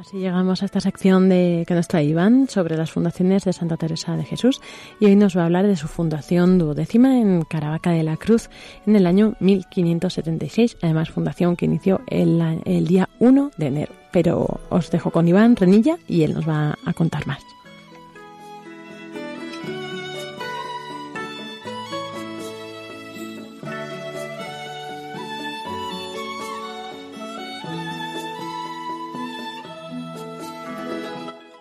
Así 0.06 0.18
llegamos 0.18 0.62
a 0.62 0.66
esta 0.66 0.78
sección 0.78 1.28
de 1.28 1.64
que 1.66 1.74
nos 1.74 1.88
trae 1.88 2.04
Iván 2.04 2.48
sobre 2.48 2.76
las 2.76 2.92
fundaciones 2.92 3.42
de 3.42 3.52
Santa 3.52 3.76
Teresa 3.76 4.16
de 4.16 4.22
Jesús 4.22 4.60
y 5.00 5.06
hoy 5.06 5.16
nos 5.16 5.36
va 5.36 5.42
a 5.42 5.44
hablar 5.46 5.66
de 5.66 5.74
su 5.74 5.88
fundación 5.88 6.58
duodécima 6.58 7.18
en 7.18 7.42
Caravaca 7.42 7.90
de 7.90 8.04
la 8.04 8.16
Cruz 8.16 8.48
en 8.86 8.94
el 8.94 9.04
año 9.08 9.34
1576, 9.40 10.76
además 10.80 11.10
fundación 11.10 11.56
que 11.56 11.64
inició 11.64 12.02
el, 12.06 12.40
el 12.64 12.86
día 12.86 13.08
1 13.18 13.50
de 13.56 13.66
enero. 13.66 13.92
Pero 14.12 14.60
os 14.68 14.92
dejo 14.92 15.10
con 15.10 15.26
Iván 15.26 15.56
Renilla 15.56 15.98
y 16.06 16.22
él 16.22 16.34
nos 16.34 16.48
va 16.48 16.78
a 16.84 16.92
contar 16.92 17.26
más. 17.26 17.55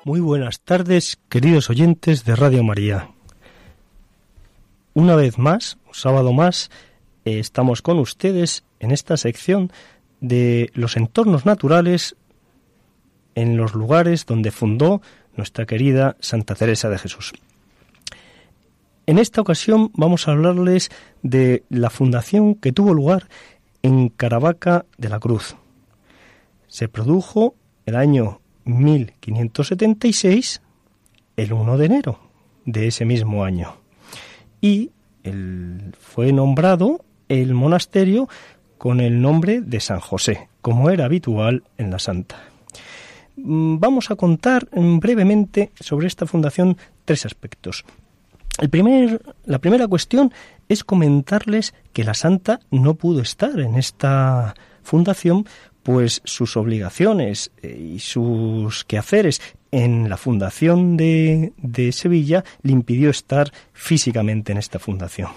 Muy 0.06 0.20
buenas 0.20 0.60
tardes, 0.62 1.18
queridos 1.30 1.72
oyentes 1.72 2.26
de 2.26 2.36
Radio 2.36 2.64
María. 2.64 3.10
Una 4.94 5.16
vez 5.16 5.40
más, 5.40 5.80
un 5.88 5.96
sábado 5.96 6.32
más, 6.32 6.70
eh, 7.26 7.40
estamos 7.40 7.82
con 7.82 7.98
ustedes 7.98 8.66
en 8.80 8.92
esta 8.92 9.18
sección 9.18 9.72
de 10.22 10.70
los 10.76 10.96
entornos 10.96 11.48
naturales 11.48 12.16
en 13.34 13.58
los 13.58 13.74
lugares 13.74 14.28
donde 14.28 14.52
fundó 14.52 15.02
nuestra 15.36 15.66
querida 15.66 16.18
Santa 16.20 16.54
Teresa 16.54 16.88
de 16.88 17.00
Jesús. 17.00 17.34
En 19.08 19.18
esta 19.18 19.42
ocasión 19.42 19.90
vamos 19.96 20.28
a 20.28 20.34
hablarles 20.34 20.92
de 21.24 21.64
la 21.70 21.90
fundación 21.90 22.54
que 22.54 22.72
tuvo 22.72 22.94
lugar 22.94 23.28
en 23.82 24.10
Caravaca 24.10 24.86
de 25.00 25.10
la 25.10 25.20
Cruz. 25.20 25.56
Se 26.68 26.90
produjo 26.90 27.56
el 27.88 27.96
año 27.96 28.42
1576, 28.66 30.62
el 31.38 31.54
1 31.54 31.78
de 31.78 31.86
enero 31.86 32.20
de 32.66 32.88
ese 32.88 33.06
mismo 33.06 33.44
año. 33.44 33.78
Y 34.62 34.92
fue 36.00 36.32
nombrado 36.32 37.04
el 37.30 37.54
monasterio 37.54 38.28
con 38.78 39.00
el 39.00 39.22
nombre 39.22 39.62
de 39.62 39.80
San 39.80 40.00
José, 40.00 40.50
como 40.62 40.90
era 40.90 41.06
habitual 41.06 41.64
en 41.78 41.90
la 41.92 42.00
Santa. 42.00 42.36
Mm, 43.38 43.80
vamos 43.80 44.12
a 44.12 44.16
contar 44.16 44.68
brevemente 44.72 45.72
sobre 45.80 46.08
esta 46.08 46.26
fundación 46.26 46.78
tres 47.06 47.26
aspectos. 47.26 47.84
El 48.60 48.70
primer, 48.70 49.22
la 49.46 49.60
primera 49.60 49.88
cuestión 49.88 50.32
es 50.70 50.84
comentarles 50.84 51.74
que 51.92 52.04
la 52.04 52.14
Santa 52.14 52.60
no 52.72 52.94
pudo 52.94 53.22
estar 53.22 53.60
en 53.60 53.76
esta 53.76 54.56
fundación 54.84 55.46
pues 55.86 56.24
sus 56.24 56.58
obligaciones 56.58 57.52
eh, 57.62 57.92
y 57.94 58.00
sus 58.00 58.86
quehaceres 58.86 59.40
en 59.70 60.10
la 60.10 60.18
fundación 60.18 60.98
de, 60.98 61.54
Sevilla 61.94 62.44
le 62.64 62.72
impidió 62.72 63.12
estar 63.12 63.52
físicamente 63.72 64.52
en 64.52 64.58
esta 64.58 64.80
fundación. 64.80 65.30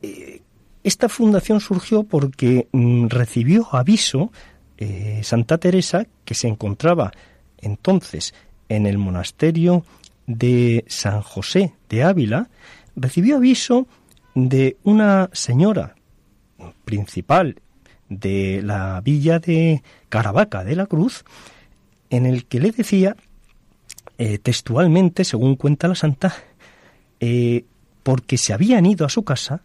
Eh, 0.00 0.40
esta 0.82 1.10
fundación 1.10 1.60
surgió 1.60 2.04
porque 2.04 2.68
mm, 2.72 3.08
recibió 3.08 3.68
aviso 3.72 4.32
eh, 4.78 5.20
Santa 5.22 5.58
Teresa, 5.58 6.06
que 6.24 6.32
se 6.32 6.48
encontraba 6.48 7.12
entonces 7.58 8.32
en 8.70 8.86
el 8.86 8.96
monasterio 8.96 9.84
de 10.26 10.86
San 10.88 11.20
José 11.20 11.74
de 11.90 12.02
Ávila, 12.02 12.48
recibió 12.96 13.36
aviso 13.36 13.86
de 14.34 14.78
una 14.84 15.28
señora 15.34 15.96
principal 16.86 17.60
de 18.10 18.60
la 18.62 19.00
villa 19.00 19.38
de 19.38 19.82
Caravaca 20.10 20.64
de 20.64 20.76
la 20.76 20.84
Cruz, 20.84 21.24
en 22.10 22.26
el 22.26 22.44
que 22.44 22.60
le 22.60 22.72
decía 22.72 23.16
eh, 24.18 24.36
textualmente, 24.36 25.24
según 25.24 25.56
cuenta 25.56 25.88
la 25.88 25.94
santa, 25.94 26.34
eh, 27.20 27.64
porque 28.02 28.36
se 28.36 28.52
habían 28.52 28.84
ido 28.84 29.06
a 29.06 29.08
su 29.08 29.22
casa 29.22 29.62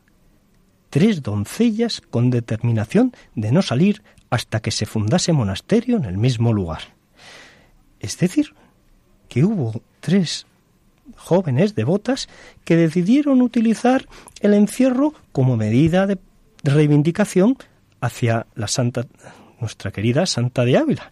tres 0.89 1.21
doncellas 1.23 1.99
con 1.99 2.29
determinación 2.29 3.12
de 3.34 3.51
no 3.51 3.62
salir 3.62 4.01
hasta 4.29 4.62
que 4.62 4.71
se 4.71 4.86
fundase 4.86 5.34
monasterio 5.34 5.97
en 5.97 6.05
el 6.05 6.17
mismo 6.17 6.53
lugar. 6.53 6.81
Es 7.99 8.17
decir, 8.17 8.53
que 9.27 9.43
hubo 9.43 9.81
tres 9.99 10.45
jóvenes 11.15 11.75
devotas 11.75 12.29
que 12.63 12.75
decidieron 12.75 13.41
utilizar 13.41 14.08
el 14.41 14.53
encierro 14.53 15.13
como 15.31 15.58
medida 15.58 16.08
de 16.08 16.17
reivindicación 16.63 17.58
hacia 18.06 18.46
la 18.56 18.68
Santa, 18.68 19.06
nuestra 19.60 19.91
querida 19.91 20.26
Santa 20.26 20.63
de 20.63 20.78
Ávila. 20.78 21.12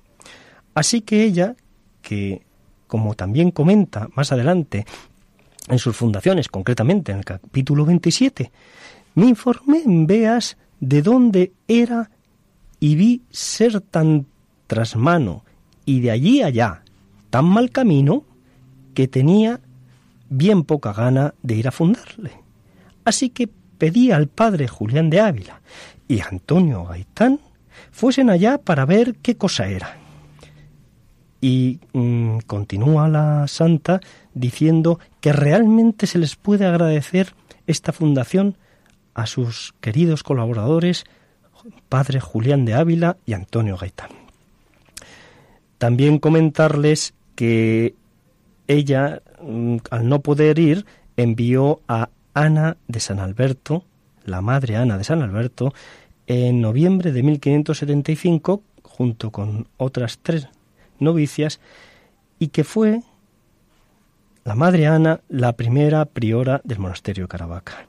Así 0.74 1.02
que 1.02 1.24
ella, 1.24 1.56
que 2.02 2.44
como 2.88 3.16
también 3.16 3.52
comenta 3.52 4.10
más 4.16 4.32
adelante 4.32 4.86
en 5.68 5.80
sus 5.80 5.96
fundaciones, 5.96 6.48
concretamente 6.48 7.12
en 7.12 7.20
el 7.20 7.26
capítulo 7.26 7.86
27, 7.86 8.52
me 9.16 9.28
informé 9.28 9.82
en 9.84 10.08
Beas 10.08 10.58
de 10.80 11.02
dónde 11.02 11.54
era 11.68 12.12
y 12.80 12.96
vi 12.96 13.22
ser 13.32 13.82
tan 13.82 14.28
trasmano 14.68 15.44
y 15.86 16.02
de 16.02 16.12
allí 16.12 16.44
allá 16.44 16.84
tan 17.30 17.46
mal 17.46 17.72
camino 17.72 18.26
que 18.94 19.08
tenía 19.08 19.60
bien 20.30 20.64
poca 20.64 20.94
gana 20.94 21.34
de 21.42 21.56
ir 21.56 21.68
a 21.68 21.72
fundarle. 21.72 22.32
Así 23.06 23.30
que 23.30 23.50
pedí 23.84 24.14
al 24.14 24.28
padre 24.28 24.70
Julián 24.70 25.10
de 25.10 25.20
Ávila 25.20 25.62
y 26.08 26.22
Antonio 26.22 26.86
Gaitán 26.86 27.42
fuesen 27.92 28.30
allá 28.30 28.58
para 28.58 28.86
ver 28.86 29.16
qué 29.16 29.36
cosa 29.36 29.68
era. 29.68 29.98
Y 31.42 31.82
mm, 31.92 32.38
continúa 32.48 33.10
la 33.10 33.46
santa 33.50 34.00
diciendo 34.34 35.02
que 35.20 35.34
realmente 35.34 36.08
se 36.08 36.18
les 36.18 36.38
puede 36.38 36.66
agradecer 36.66 37.36
esta 37.68 37.92
fundación 37.92 38.56
a 39.16 39.26
sus 39.26 39.74
queridos 39.82 40.24
colaboradores, 40.24 41.04
padre 41.90 42.22
Julián 42.22 42.64
de 42.64 42.76
Ávila 42.76 43.18
y 43.26 43.34
Antonio 43.34 43.76
Gaitán. 43.76 44.12
También 45.78 46.20
comentarles 46.20 47.16
que 47.36 47.96
ella, 48.70 49.22
mm, 49.42 49.76
al 49.92 50.08
no 50.08 50.22
poder 50.22 50.58
ir, 50.58 50.86
envió 51.18 51.82
a 51.90 52.08
Ana 52.34 52.78
de 52.88 53.00
San 53.00 53.20
Alberto, 53.20 53.84
la 54.26 54.42
madre 54.42 54.76
Ana 54.76 54.98
de 54.98 55.04
San 55.04 55.22
Alberto, 55.22 55.74
en 56.28 56.62
noviembre 56.62 57.12
de 57.12 57.24
1575, 57.24 58.62
junto 58.82 59.32
con 59.32 59.68
otras 59.78 60.20
tres 60.22 60.48
novicias, 61.00 61.60
y 62.40 62.48
que 62.48 62.64
fue 62.64 63.02
la 64.44 64.56
madre 64.56 64.88
Ana 64.88 65.22
la 65.30 65.54
primera 65.54 66.06
priora 66.06 66.62
del 66.64 66.80
monasterio 66.80 67.26
de 67.26 67.28
Caravaca. 67.30 67.88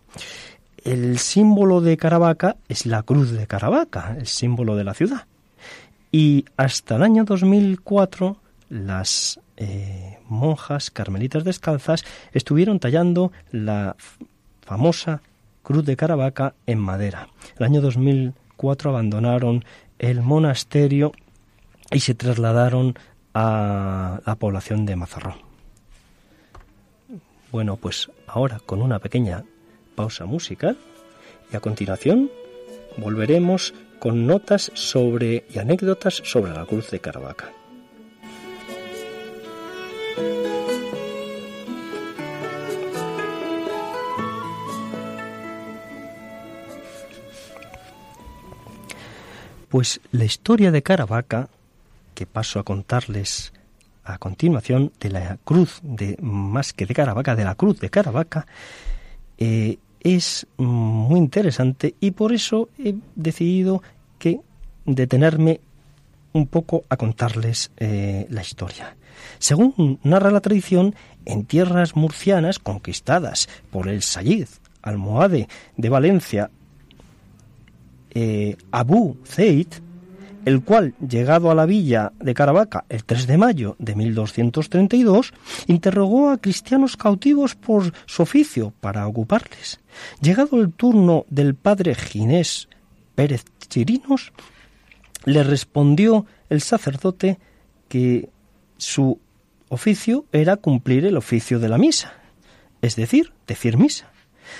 El 0.85 1.19
símbolo 1.19 1.81
de 1.81 1.97
Caravaca 1.97 2.57
es 2.69 2.87
la 2.87 3.03
cruz 3.03 3.31
de 3.33 3.47
Caravaca, 3.47 4.17
el 4.19 4.27
símbolo 4.27 4.77
de 4.77 4.85
la 4.85 4.95
ciudad. 4.95 5.27
Y 6.13 6.45
hasta 6.57 6.97
el 6.97 7.03
año 7.03 7.25
2004 7.25 8.37
las 8.69 9.41
eh, 9.57 10.19
monjas 10.29 10.91
carmelitas 10.91 11.45
descalzas 11.45 12.05
estuvieron 12.33 12.79
tallando 12.79 13.33
la 13.51 13.97
famosa 14.65 15.23
Cruz 15.63 15.85
de 15.85 15.97
Caravaca 15.97 16.55
en 16.67 16.79
madera. 16.79 17.29
El 17.59 17.65
año 17.65 17.81
2004 17.81 18.91
abandonaron 18.91 19.65
el 19.99 20.21
monasterio 20.21 21.13
y 21.91 22.01
se 22.01 22.15
trasladaron 22.15 22.95
a 23.33 24.21
la 24.27 24.35
población 24.37 24.85
de 24.87 24.97
Mazarrón. 24.97 25.37
Bueno, 27.51 27.77
pues 27.77 28.11
ahora 28.27 28.61
con 28.65 28.83
una 28.83 28.99
pequeña 28.99 29.45
pausa 29.95 30.27
musical 30.27 30.77
y 31.53 31.57
a 31.57 31.61
continuación 31.61 32.31
volveremos 32.97 33.75
con 33.99 34.27
notas 34.27 34.71
sobre 34.75 35.47
y 35.53 35.59
anécdotas 35.59 36.21
sobre 36.25 36.53
la 36.53 36.67
Cruz 36.67 36.91
de 36.91 37.01
Caravaca. 37.01 37.53
Pues 49.75 50.01
la 50.13 50.25
historia 50.25 50.71
de 50.71 50.85
Caravaca, 50.85 51.49
que 52.15 52.27
paso 52.27 52.61
a 52.61 52.63
contarles 52.63 53.53
a 54.05 54.19
continuación, 54.19 54.93
de 55.01 55.11
la 55.11 55.37
cruz 55.43 55.81
de 55.83 56.17
más 56.23 56.73
que 56.73 56.87
de 56.87 56.95
Caravaca, 56.95 57.35
de 57.35 57.43
la 57.43 57.57
cruz 57.57 57.81
de 57.81 57.91
Caravaca, 57.91 58.47
eh, 59.37 59.79
es 59.99 60.47
muy 60.59 61.19
interesante 61.19 61.97
y 61.99 62.13
por 62.13 62.33
eso 62.33 62.69
he 62.79 62.95
decidido 63.17 63.83
que 64.21 64.39
detenerme 64.87 65.59
un 66.35 66.47
poco 66.47 66.85
a 66.89 66.97
contarles 66.97 67.73
eh, 67.77 68.29
la 68.31 68.43
historia. 68.43 68.95
Según 69.41 69.99
narra 70.05 70.31
la 70.31 70.41
tradición, 70.41 70.95
en 71.25 71.47
tierras 71.47 71.97
murcianas 71.97 72.61
conquistadas 72.61 73.49
por 73.73 73.89
el 73.89 74.03
Sayid 74.03 74.47
almohade 74.83 75.49
de 75.77 75.89
Valencia 75.89 76.51
eh, 78.15 78.57
Abu 78.71 79.17
Zaid, 79.25 79.69
el 80.45 80.63
cual, 80.63 80.95
llegado 81.07 81.51
a 81.51 81.55
la 81.55 81.67
villa 81.67 82.13
de 82.21 82.35
Caravaca 82.35 82.85
el 82.89 83.05
3 83.05 83.27
de 83.27 83.39
mayo 83.39 83.77
de 83.79 83.95
1232, 83.95 85.33
interrogó 85.67 86.31
a 86.31 86.39
cristianos 86.39 86.97
cautivos 86.97 87.55
por 87.55 87.93
su 88.07 88.23
oficio 88.23 88.73
para 88.81 89.07
ocuparles. 89.07 89.81
Llegado 90.21 90.61
el 90.61 90.73
turno 90.73 91.25
del 91.31 91.55
padre 91.55 91.95
Ginés 91.95 92.69
Pérez 93.15 93.45
Chirinos, 93.69 94.33
le 95.25 95.43
respondió 95.43 96.27
el 96.51 96.61
sacerdote 96.61 97.39
que 97.89 98.29
su 98.77 99.19
oficio 99.69 100.27
era 100.33 100.57
cumplir 100.57 101.07
el 101.07 101.17
oficio 101.17 101.59
de 101.59 101.69
la 101.69 101.79
misa, 101.79 102.15
es 102.83 102.97
decir, 102.97 103.33
decir 103.47 103.79
misa. 103.79 104.11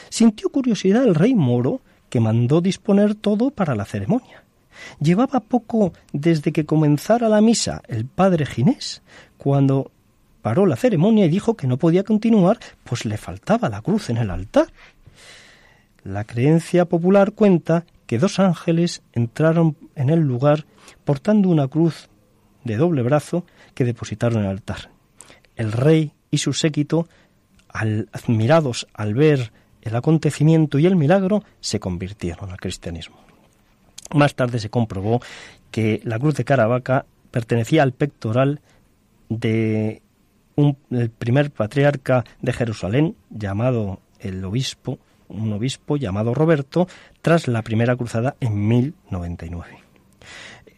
Sintió 0.09 0.49
curiosidad 0.49 1.05
el 1.05 1.15
rey 1.15 1.35
moro, 1.35 1.83
que 2.15 2.21
mandó 2.21 2.61
disponer 2.61 3.17
todo 3.17 3.51
para 3.51 3.75
la 3.75 3.85
ceremonia. 3.85 4.45
Llevaba 5.01 5.41
poco 5.41 5.93
desde 6.13 6.53
que 6.53 6.65
comenzara 6.65 7.29
la 7.29 7.41
misa 7.41 7.83
el 7.89 8.07
padre 8.07 8.47
Ginés, 8.47 9.03
cuando 9.37 9.91
paró 10.41 10.65
la 10.65 10.77
ceremonia 10.77 11.25
y 11.25 11.29
dijo 11.29 11.57
que 11.57 11.67
no 11.67 11.77
podía 11.77 12.05
continuar, 12.05 12.61
pues 12.85 13.05
le 13.05 13.17
faltaba 13.17 13.69
la 13.69 13.83
cruz 13.83 14.11
en 14.11 14.19
el 14.19 14.31
altar. 14.31 14.69
La 16.05 16.23
creencia 16.23 16.85
popular 16.85 17.33
cuenta 17.33 17.85
que 18.07 18.21
dos 18.21 18.39
ángeles 18.39 19.03
entraron 19.13 19.77
en 19.97 20.09
el 20.09 20.21
lugar 20.21 20.67
portando 21.05 21.49
una 21.49 21.67
cruz 21.67 22.09
de 22.63 22.77
doble 22.77 23.03
brazo 23.03 23.45
que 23.75 23.85
depositaron 23.85 24.39
en 24.39 24.45
el 24.45 24.51
altar. 24.53 24.93
El 25.57 25.73
rey 25.73 26.13
y 26.31 26.39
su 26.39 26.53
séquito, 26.53 27.09
admirados 27.69 28.87
al 28.95 29.15
ver 29.15 29.51
el 29.85 29.95
acontecimiento 29.95 30.79
y 30.79 30.87
el 30.87 30.97
milagro, 30.97 31.45
se 31.61 31.79
convirtieron 31.79 32.51
al 32.51 32.59
cristianismo. 32.59 33.17
Más 34.13 34.35
tarde 34.35 34.59
se 34.59 34.71
comprobó 34.71 35.21
que 35.71 36.01
la 36.05 36.19
cruz 36.19 36.35
de 36.35 36.45
Caravaca 36.45 37.07
pertenecía 37.31 37.83
al 37.83 37.93
pectoral 37.93 38.61
de 39.29 40.03
un, 40.57 40.77
el 40.91 41.11
primer 41.11 41.51
patriarca 41.51 42.25
de 42.41 42.53
Jerusalén, 42.53 43.17
llamado 43.31 44.01
el 44.21 44.45
obispo, 44.45 44.99
un 45.29 45.53
obispo 45.53 45.97
llamado 45.97 46.35
Roberto, 46.35 46.87
tras 47.23 47.49
la 47.49 47.63
primera 47.63 47.97
cruzada 47.97 48.37
en 48.41 48.69
1099. 48.69 49.79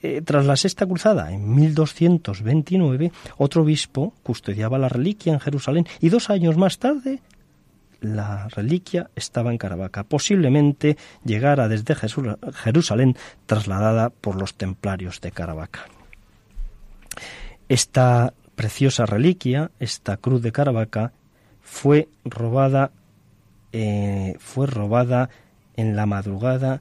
Eh, 0.03 0.23
tras 0.25 0.47
la 0.47 0.57
sexta 0.57 0.87
cruzada, 0.87 1.33
en 1.33 1.55
1229, 1.55 3.13
otro 3.39 3.63
obispo 3.63 4.15
custodiaba 4.23 4.79
la 4.79 4.89
reliquia 4.89 5.33
en 5.33 5.41
Jerusalén 5.41 5.87
y 6.01 6.11
dos 6.11 6.31
años 6.31 6.57
más 6.57 6.79
tarde 6.79 7.21
la 8.15 8.49
reliquia 8.49 9.11
estaba 9.17 9.51
en 9.51 9.59
Caravaca. 9.59 10.05
Posiblemente 10.05 10.97
llegara 11.25 11.69
desde 11.69 11.95
Jerusalén 11.95 13.17
trasladada 13.47 14.11
por 14.11 14.37
los 14.37 14.55
templarios 14.55 15.21
de 15.21 15.33
Caravaca. 15.33 15.87
Esta 17.69 18.33
preciosa 18.55 19.07
reliquia, 19.07 19.71
esta 19.81 20.17
cruz 20.17 20.43
de 20.43 20.53
Caravaca, 20.53 21.13
fue 21.61 22.09
robada, 22.25 22.93
eh, 23.73 24.37
fue 24.39 24.67
robada 24.67 25.29
en 25.77 25.97
la 25.97 26.07
madrugada 26.07 26.81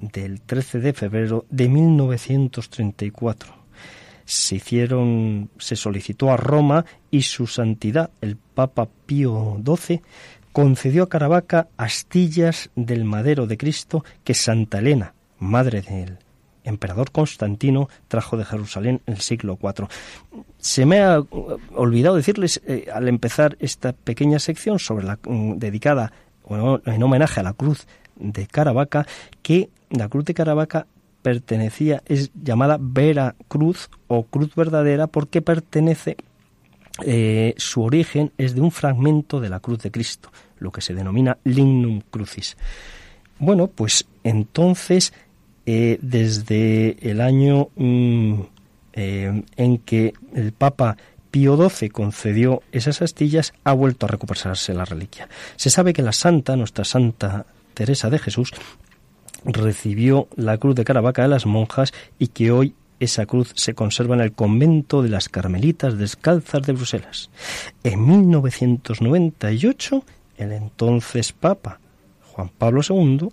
del 0.00 0.40
13 0.40 0.80
de 0.80 0.92
febrero 0.92 1.46
de 1.50 1.68
1934. 1.68 3.54
Se 4.24 4.56
hicieron, 4.56 5.50
se 5.58 5.76
solicitó 5.76 6.32
a 6.32 6.36
Roma 6.36 6.84
y 7.10 7.22
su 7.22 7.46
santidad, 7.46 8.10
el 8.20 8.36
Papa 8.36 8.88
Pío 9.06 9.60
XII, 9.64 10.02
concedió 10.56 11.02
a 11.02 11.08
Caravaca 11.10 11.68
astillas 11.76 12.70
del 12.76 13.04
madero 13.04 13.46
de 13.46 13.58
Cristo 13.58 14.06
que 14.24 14.32
Santa 14.32 14.78
Elena, 14.78 15.12
madre 15.38 15.82
del 15.82 16.16
emperador 16.64 17.12
Constantino, 17.12 17.90
trajo 18.08 18.38
de 18.38 18.46
Jerusalén 18.46 19.02
en 19.04 19.16
el 19.16 19.20
siglo 19.20 19.58
IV. 19.62 19.86
Se 20.56 20.86
me 20.86 21.02
ha 21.02 21.20
olvidado 21.74 22.16
decirles 22.16 22.62
eh, 22.66 22.86
al 22.90 23.06
empezar 23.06 23.58
esta 23.60 23.92
pequeña 23.92 24.38
sección 24.38 24.78
sobre 24.78 25.04
la 25.04 25.18
mm, 25.28 25.58
dedicada 25.58 26.10
en 26.48 27.02
homenaje 27.02 27.40
a 27.40 27.42
la 27.42 27.52
cruz 27.52 27.86
de 28.14 28.46
Caravaca 28.46 29.06
que 29.42 29.68
la 29.90 30.08
cruz 30.08 30.24
de 30.24 30.32
Caravaca 30.32 30.86
pertenecía 31.20 32.02
es 32.06 32.30
llamada 32.32 32.78
Vera 32.80 33.34
Cruz 33.48 33.90
o 34.06 34.22
Cruz 34.22 34.54
verdadera 34.54 35.06
porque 35.06 35.42
pertenece 35.42 36.16
eh, 37.04 37.52
su 37.58 37.82
origen 37.82 38.32
es 38.38 38.54
de 38.54 38.62
un 38.62 38.70
fragmento 38.70 39.38
de 39.38 39.50
la 39.50 39.60
cruz 39.60 39.80
de 39.80 39.90
Cristo 39.90 40.30
lo 40.58 40.70
que 40.72 40.80
se 40.80 40.94
denomina 40.94 41.38
lignum 41.44 42.02
crucis. 42.10 42.56
Bueno, 43.38 43.68
pues 43.68 44.06
entonces, 44.24 45.12
eh, 45.66 45.98
desde 46.00 46.96
el 47.08 47.20
año 47.20 47.68
mm, 47.76 48.40
eh, 48.94 49.42
en 49.56 49.78
que 49.78 50.14
el 50.34 50.52
Papa 50.52 50.96
Pío 51.30 51.56
XII 51.56 51.90
concedió 51.90 52.62
esas 52.72 53.02
astillas, 53.02 53.52
ha 53.64 53.74
vuelto 53.74 54.06
a 54.06 54.08
recuperarse 54.08 54.72
la 54.72 54.86
reliquia. 54.86 55.28
Se 55.56 55.68
sabe 55.68 55.92
que 55.92 56.02
la 56.02 56.12
santa, 56.12 56.56
nuestra 56.56 56.84
Santa 56.84 57.44
Teresa 57.74 58.08
de 58.08 58.18
Jesús, 58.18 58.52
recibió 59.44 60.28
la 60.36 60.56
cruz 60.56 60.74
de 60.74 60.84
Caravaca 60.84 61.22
de 61.22 61.28
las 61.28 61.46
monjas 61.46 61.92
y 62.18 62.28
que 62.28 62.50
hoy 62.50 62.74
esa 63.00 63.26
cruz 63.26 63.52
se 63.54 63.74
conserva 63.74 64.14
en 64.14 64.22
el 64.22 64.32
convento 64.32 65.02
de 65.02 65.10
las 65.10 65.28
Carmelitas 65.28 65.98
Descalzas 65.98 66.62
de 66.62 66.72
Bruselas. 66.72 67.30
En 67.84 68.06
1998 68.06 70.04
el 70.38 70.52
entonces 70.52 71.32
Papa 71.32 71.80
Juan 72.32 72.50
Pablo 72.56 72.82
II 72.88 73.28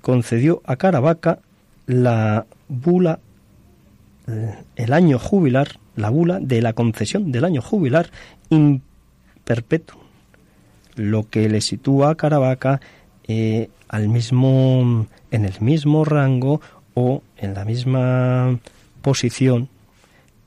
concedió 0.00 0.62
a 0.64 0.76
Caravaca 0.76 1.40
la 1.86 2.46
bula, 2.68 3.18
el 4.76 4.92
año 4.92 5.18
jubilar, 5.18 5.80
la 5.96 6.10
bula 6.10 6.38
de 6.40 6.62
la 6.62 6.72
concesión 6.72 7.32
del 7.32 7.44
año 7.44 7.60
jubilar 7.60 8.10
in 8.50 8.82
perpetuum, 9.44 10.00
lo 10.94 11.28
que 11.28 11.48
le 11.48 11.60
sitúa 11.60 12.10
a 12.10 12.14
Caravaca 12.14 12.80
eh, 13.26 13.68
al 13.88 14.08
mismo, 14.08 15.06
en 15.30 15.44
el 15.44 15.60
mismo 15.60 16.04
rango 16.04 16.60
o 16.94 17.22
en 17.36 17.54
la 17.54 17.64
misma 17.64 18.58
posición 19.02 19.68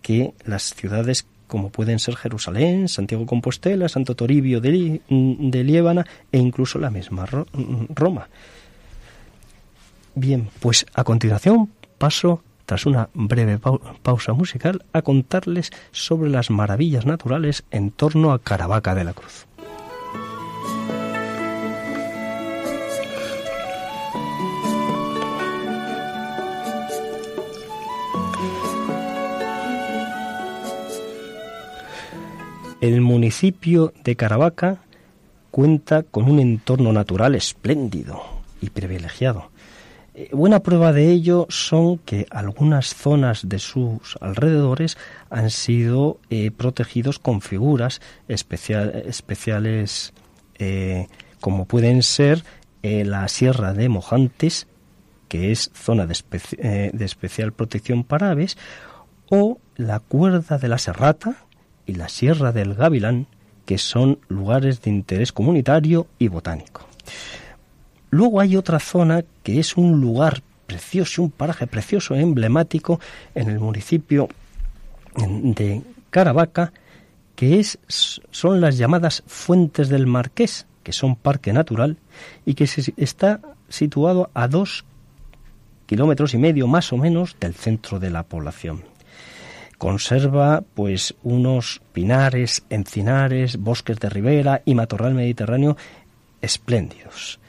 que 0.01 0.33
las 0.45 0.73
ciudades 0.73 1.25
como 1.47 1.69
pueden 1.69 1.99
ser 1.99 2.15
Jerusalén, 2.15 2.87
Santiago 2.87 3.25
Compostela, 3.25 3.89
Santo 3.89 4.15
Toribio 4.15 4.61
de, 4.61 5.01
Liébana 5.63 6.05
e 6.31 6.37
incluso 6.37 6.79
la 6.79 6.89
misma 6.89 7.25
Roma. 7.89 8.27
Bien, 10.15 10.49
pues 10.59 10.85
a 10.93 11.03
continuación 11.03 11.69
paso, 11.97 12.41
tras 12.65 12.85
una 12.85 13.09
breve 13.13 13.59
pausa 14.01 14.33
musical, 14.33 14.83
a 14.93 15.01
contarles 15.01 15.71
sobre 15.91 16.29
las 16.29 16.49
maravillas 16.49 17.05
naturales 17.05 17.63
en 17.71 17.91
torno 17.91 18.33
a 18.33 18.39
Caravaca 18.39 18.93
de 18.93 19.03
la 19.03 19.13
Cruz. 19.13 19.47
El 32.87 33.01
municipio 33.01 33.91
de 34.05 34.15
Caravaca 34.15 34.77
cuenta 35.51 36.03
con 36.03 36.31
un 36.31 36.39
entorno 36.39 36.93
natural 36.93 37.35
espléndido 37.35 38.23
y 38.61 38.69
privilegiado. 38.69 39.51
Eh, 40.13 40.29
buena 40.31 40.61
prueba 40.61 40.93
de 40.93 41.11
ello 41.11 41.47
son 41.49 41.97
que 41.97 42.27
algunas 42.29 42.95
zonas 42.95 43.49
de 43.49 43.59
sus 43.59 44.15
alrededores 44.21 44.97
han 45.29 45.49
sido 45.49 46.21
eh, 46.29 46.49
protegidos 46.49 47.19
con 47.19 47.41
figuras 47.41 47.99
especiales 48.29 50.13
eh, 50.57 51.07
como 51.41 51.65
pueden 51.65 52.03
ser 52.03 52.45
la 52.83 53.27
Sierra 53.27 53.73
de 53.73 53.89
Mojantes, 53.89 54.65
que 55.27 55.51
es 55.51 55.71
zona 55.73 56.07
de 56.07 56.93
especial 57.03 57.51
protección 57.51 58.05
para 58.05 58.31
aves, 58.31 58.57
o 59.29 59.59
la 59.75 59.99
Cuerda 59.99 60.57
de 60.57 60.69
la 60.69 60.77
Serrata, 60.77 61.46
y 61.87 61.95
la 61.95 62.09
Sierra 62.09 62.51
del 62.51 62.75
Gavilán, 62.75 63.25
que 63.65 63.77
son 63.77 64.19
lugares 64.27 64.81
de 64.81 64.91
interés 64.91 65.31
comunitario 65.31 66.07
y 66.19 66.27
botánico. 66.27 66.87
Luego 68.11 68.39
hay 68.39 68.55
otra 68.55 68.79
zona 68.79 69.23
que 69.43 69.59
es 69.59 69.75
un 69.75 69.99
lugar 69.99 70.43
precioso, 70.67 71.23
un 71.23 71.31
paraje 71.31 71.65
precioso, 71.65 72.13
emblemático 72.13 72.99
en 73.33 73.49
el 73.49 73.59
municipio 73.59 74.29
de 75.15 75.81
Caravaca, 76.09 76.71
que 77.35 77.59
es, 77.59 77.79
son 78.31 78.61
las 78.61 78.77
llamadas 78.77 79.23
Fuentes 79.25 79.89
del 79.89 80.07
Marqués, 80.07 80.67
que 80.83 80.93
son 80.93 81.15
parque 81.15 81.53
natural 81.53 81.97
y 82.45 82.53
que 82.53 82.69
está 82.97 83.41
situado 83.69 84.29
a 84.33 84.47
dos 84.47 84.85
kilómetros 85.85 86.33
y 86.33 86.37
medio 86.37 86.67
más 86.67 86.91
o 86.93 86.97
menos 86.97 87.35
del 87.39 87.53
centro 87.53 87.99
de 87.99 88.09
la 88.09 88.23
población 88.23 88.96
conserva 89.77 90.63
pues 90.73 91.15
unos 91.23 91.81
pinares, 91.93 92.63
encinares, 92.69 93.57
bosques 93.57 93.99
de 93.99 94.09
ribera 94.09 94.61
y 94.65 94.75
matorral 94.75 95.13
mediterráneo 95.13 95.77
espléndidos. 96.41 97.39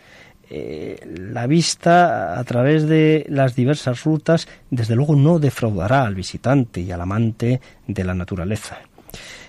eh, 0.50 0.98
la 1.04 1.46
vista 1.46 2.38
a 2.38 2.44
través 2.44 2.88
de 2.88 3.26
las 3.28 3.54
diversas 3.54 4.04
rutas, 4.04 4.48
desde 4.70 4.96
luego 4.96 5.14
no 5.14 5.38
defraudará 5.38 6.04
al 6.04 6.14
visitante 6.14 6.80
y 6.80 6.90
al 6.90 7.02
amante 7.02 7.60
de 7.86 8.04
la 8.04 8.14
naturaleza. 8.14 8.78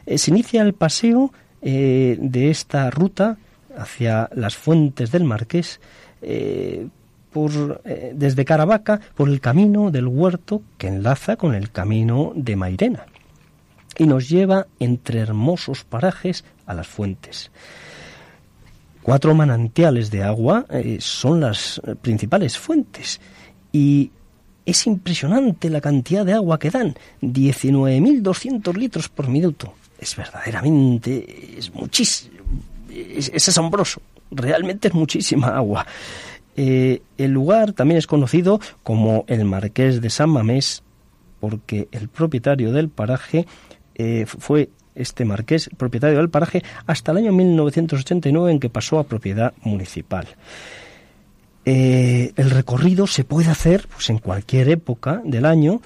Eh, 0.06 0.18
se 0.18 0.32
inicia 0.32 0.62
el 0.62 0.74
paseo 0.74 1.32
eh, 1.62 2.18
de 2.20 2.50
esta 2.50 2.90
ruta 2.90 3.38
hacia 3.78 4.30
las 4.34 4.58
fuentes 4.58 5.12
del 5.12 5.24
Marqués 5.24 5.80
por, 7.32 7.82
desde 7.84 8.46
Caravaca 8.46 9.00
por 9.16 9.30
el 9.30 9.40
camino 9.40 9.92
del 9.92 10.08
huerto 10.08 10.62
que 10.78 10.88
enlaza 10.88 11.36
con 11.36 11.54
el 11.56 11.72
camino 11.72 12.32
de 12.36 12.56
Mairena 12.56 13.06
y 13.98 14.06
nos 14.06 14.30
lleva 14.30 14.66
entre 14.80 15.20
hermosos 15.20 15.84
parajes 15.84 16.44
a 16.66 16.74
las 16.74 16.88
fuentes. 16.88 17.52
Cuatro 19.02 19.34
manantiales 19.36 20.12
de 20.12 20.24
agua 20.24 20.66
eh, 20.70 20.98
son 21.00 21.42
las 21.42 21.82
principales 22.02 22.58
fuentes 22.58 23.20
y 23.72 24.12
es 24.66 24.88
impresionante 24.88 25.70
la 25.70 25.82
cantidad 25.82 26.26
de 26.26 26.34
agua 26.34 26.60
que 26.60 26.70
dan, 26.70 26.96
19.200 27.22 28.76
litros 28.76 29.10
por 29.10 29.28
minuto. 29.28 29.74
Es 30.00 30.16
verdaderamente, 30.16 31.58
es 31.58 31.74
muchísimo, 31.74 32.38
es, 32.90 33.50
asombroso, 33.50 34.02
realmente 34.32 34.90
es 34.90 34.94
muchísima 34.94 35.48
agua. 35.58 35.86
Eh, 36.62 37.02
el 37.18 37.32
lugar 37.32 37.72
también 37.72 38.00
es 38.00 38.06
conocido 38.06 38.60
como 38.84 39.24
el 39.28 39.46
Marqués 39.46 40.02
de 40.02 40.10
San 40.10 40.30
Mamés 40.30 40.84
porque 41.40 41.88
el 41.94 42.10
propietario 42.10 42.74
del 42.74 42.90
paraje 42.90 43.48
eh, 43.96 44.26
fue 44.28 44.68
este 44.94 45.24
marqués, 45.24 45.70
propietario 45.78 46.18
del 46.18 46.30
paraje, 46.30 46.62
hasta 46.86 47.14
el 47.14 47.20
año 47.20 47.32
1989 47.32 48.52
en 48.52 48.60
que 48.60 48.70
pasó 48.70 49.00
a 49.00 49.06
propiedad 49.06 49.54
municipal. 49.64 50.28
Eh, 51.64 52.34
el 52.36 52.50
recorrido 52.50 53.08
se 53.08 53.24
puede 53.24 53.50
hacer 53.50 53.88
pues, 53.88 54.10
en 54.10 54.18
cualquier 54.18 54.68
época 54.68 55.22
del 55.24 55.46
año, 55.46 55.80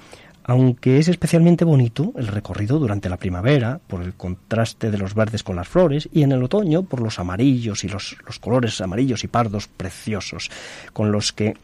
aunque 0.44 0.98
es 0.98 1.08
especialmente 1.08 1.64
bonito 1.64 2.12
el 2.16 2.26
recorrido 2.26 2.78
durante 2.78 3.08
la 3.08 3.16
primavera, 3.16 3.80
por 3.86 4.02
el 4.02 4.14
contraste 4.14 4.90
de 4.90 4.98
los 4.98 5.14
verdes 5.14 5.42
con 5.42 5.56
las 5.56 5.68
flores, 5.68 6.08
y 6.12 6.22
en 6.22 6.32
el 6.32 6.42
otoño 6.42 6.82
por 6.82 7.00
los 7.00 7.18
amarillos 7.18 7.82
y 7.84 7.88
los, 7.88 8.16
colores 8.40 8.80
amarillos 8.80 9.24
y 9.24 9.28
pardos 9.28 9.68
preciosos 9.68 10.50
con 10.92 11.10
los 11.10 11.32
que 11.32 11.54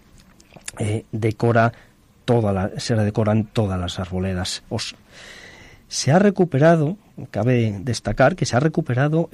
eh, 0.78 1.04
decora 1.12 1.72
toda 2.24 2.52
la, 2.52 2.70
se 2.78 2.94
decoran 2.94 3.44
todas 3.44 3.78
las 3.78 3.98
arboledas. 3.98 4.62
se 5.88 6.12
ha 6.12 6.18
recuperado 6.18 6.96
cabe 7.30 7.78
destacar 7.82 8.36
que 8.36 8.46
se 8.46 8.56
ha 8.56 8.60
recuperado 8.60 9.28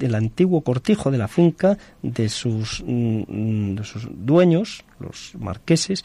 el, 0.00 0.14
antiguo 0.14 0.62
cortijo 0.62 1.10
de 1.10 1.18
la 1.18 1.28
finca 1.28 1.76
de 2.02 2.28
sus, 2.28 2.82
mm, 2.86 3.82
sus 3.82 4.08
dueños, 4.10 4.84
los 4.98 5.32
marqueses, 5.38 6.04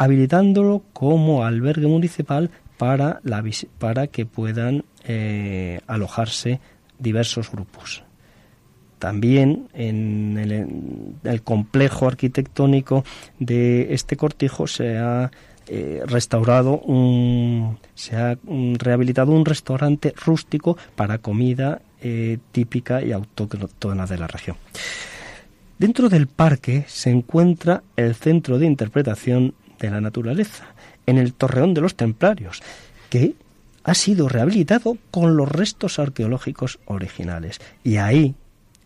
habilitándolo 0.00 0.82
como 0.94 1.44
albergue 1.44 1.86
municipal 1.86 2.50
para, 2.78 3.20
que 4.10 4.24
puedan 4.24 4.84
eh, 5.04 5.80
alojarse 5.86 6.58
diversos 6.98 7.52
grupos. 7.52 8.02
También 8.98 9.68
en 9.74 10.38
el, 10.38 10.52
en 10.52 11.18
el, 11.22 11.42
complejo 11.42 12.06
arquitectónico 12.06 13.04
de 13.38 13.92
este 13.92 14.16
cortijo 14.16 14.66
se 14.66 14.96
ha 14.96 15.30
eh, 15.66 16.02
restaurado 16.06 16.78
un, 16.78 17.78
se 17.94 18.16
ha 18.16 18.38
rehabilitado 18.78 19.32
un 19.32 19.44
restaurante 19.44 20.14
rústico 20.16 20.78
para 20.96 21.18
comida 21.18 21.82
eh, 22.00 22.38
típica 22.52 23.02
y 23.02 23.12
autóctona 23.12 24.06
de 24.06 24.16
la 24.16 24.28
región. 24.28 24.56
Dentro 25.78 26.08
del 26.08 26.26
parque 26.26 26.84
se 26.88 27.10
encuentra 27.10 27.82
el 27.96 28.14
Centro 28.14 28.58
de 28.58 28.66
Interpretación 28.66 29.54
de 29.80 29.90
la 29.90 30.00
Naturaleza, 30.00 30.74
en 31.06 31.18
el 31.18 31.34
Torreón 31.34 31.74
de 31.74 31.80
los 31.80 31.96
Templarios, 31.96 32.62
que 33.08 33.34
ha 33.82 33.94
sido 33.94 34.28
rehabilitado 34.28 34.98
con 35.10 35.36
los 35.36 35.48
restos 35.48 35.98
arqueológicos 35.98 36.78
originales. 36.86 37.60
Y 37.82 37.96
ahí 37.96 38.34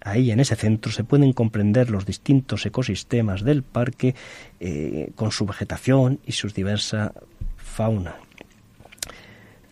Ahí 0.04 0.30
en 0.30 0.38
ese 0.38 0.54
centro 0.54 0.92
se 0.92 1.02
pueden 1.02 1.32
comprender 1.32 1.88
los 1.88 2.04
distintos 2.04 2.66
ecosistemas 2.66 3.42
del 3.42 3.62
parque 3.62 4.14
eh, 4.60 5.10
con 5.16 5.32
su 5.32 5.46
vegetación 5.46 6.20
y 6.26 6.32
su 6.32 6.48
diversa 6.48 7.14
fauna. 7.56 8.16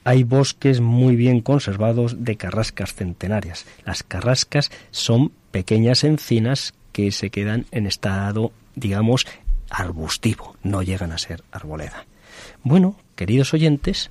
Hay 0.05 0.25
bosques 0.25 0.81
muy 0.81 1.17
bien 1.17 1.43
conservados 1.43 2.25
de 2.25 2.37
carrascas 2.37 2.95
centenarias. 2.95 3.67
Las 3.85 4.03
carrascas 4.03 4.71
son 4.91 5.33
pequeñas 5.51 6.03
encinas 6.03 6.73
que 6.93 7.13
se 7.13 7.29
quedan 7.29 7.67
en 7.71 7.87
estado, 7.87 8.53
digamos, 8.75 9.27
arbustivo, 9.73 10.55
no 10.63 10.83
llegan 10.83 11.13
a 11.13 11.19
ser 11.19 11.43
arboleda. 11.51 12.07
Bueno, 12.63 12.97
queridos 13.17 13.55
oyentes, 13.55 14.11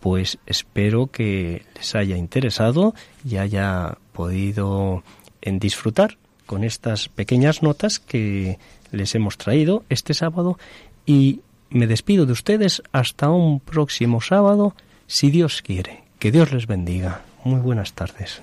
pues 0.00 0.38
espero 0.46 1.06
que 1.06 1.64
les 1.76 1.94
haya 1.94 2.16
interesado 2.16 2.94
y 3.24 3.36
haya 3.36 3.98
podido 4.12 5.04
en 5.40 5.58
disfrutar 5.58 6.18
con 6.46 6.64
estas 6.64 7.08
pequeñas 7.08 7.62
notas 7.62 8.00
que 8.00 8.58
les 8.90 9.14
hemos 9.14 9.38
traído 9.38 9.84
este 9.88 10.14
sábado 10.14 10.58
y 11.06 11.40
me 11.70 11.86
despido 11.86 12.26
de 12.26 12.32
ustedes 12.32 12.82
hasta 12.92 13.30
un 13.30 13.60
próximo 13.60 14.20
sábado, 14.20 14.74
si 15.06 15.30
Dios 15.30 15.62
quiere. 15.62 16.04
Que 16.18 16.30
Dios 16.30 16.52
les 16.52 16.66
bendiga. 16.66 17.22
Muy 17.44 17.60
buenas 17.60 17.94
tardes. 17.94 18.42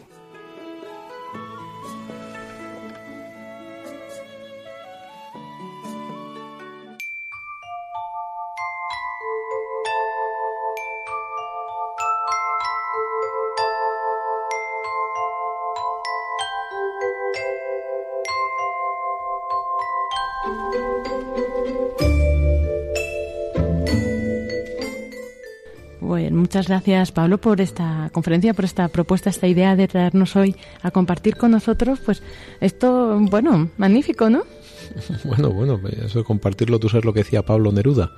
Muchas 26.49 26.67
gracias 26.67 27.11
Pablo 27.11 27.37
por 27.37 27.61
esta 27.61 28.09
conferencia, 28.11 28.55
por 28.55 28.65
esta 28.65 28.87
propuesta, 28.87 29.29
esta 29.29 29.45
idea 29.45 29.75
de 29.75 29.87
traernos 29.87 30.35
hoy 30.35 30.55
a 30.81 30.89
compartir 30.89 31.35
con 31.35 31.51
nosotros, 31.51 31.99
pues 32.03 32.23
esto, 32.59 33.19
bueno, 33.19 33.69
magnífico, 33.77 34.31
¿no? 34.31 34.45
Bueno, 35.25 35.51
bueno, 35.51 35.79
eso 36.03 36.17
de 36.17 36.25
compartirlo, 36.25 36.79
tú 36.79 36.89
sabes 36.89 37.05
lo 37.05 37.13
que 37.13 37.19
decía 37.19 37.45
Pablo 37.45 37.71
Neruda. 37.71 38.13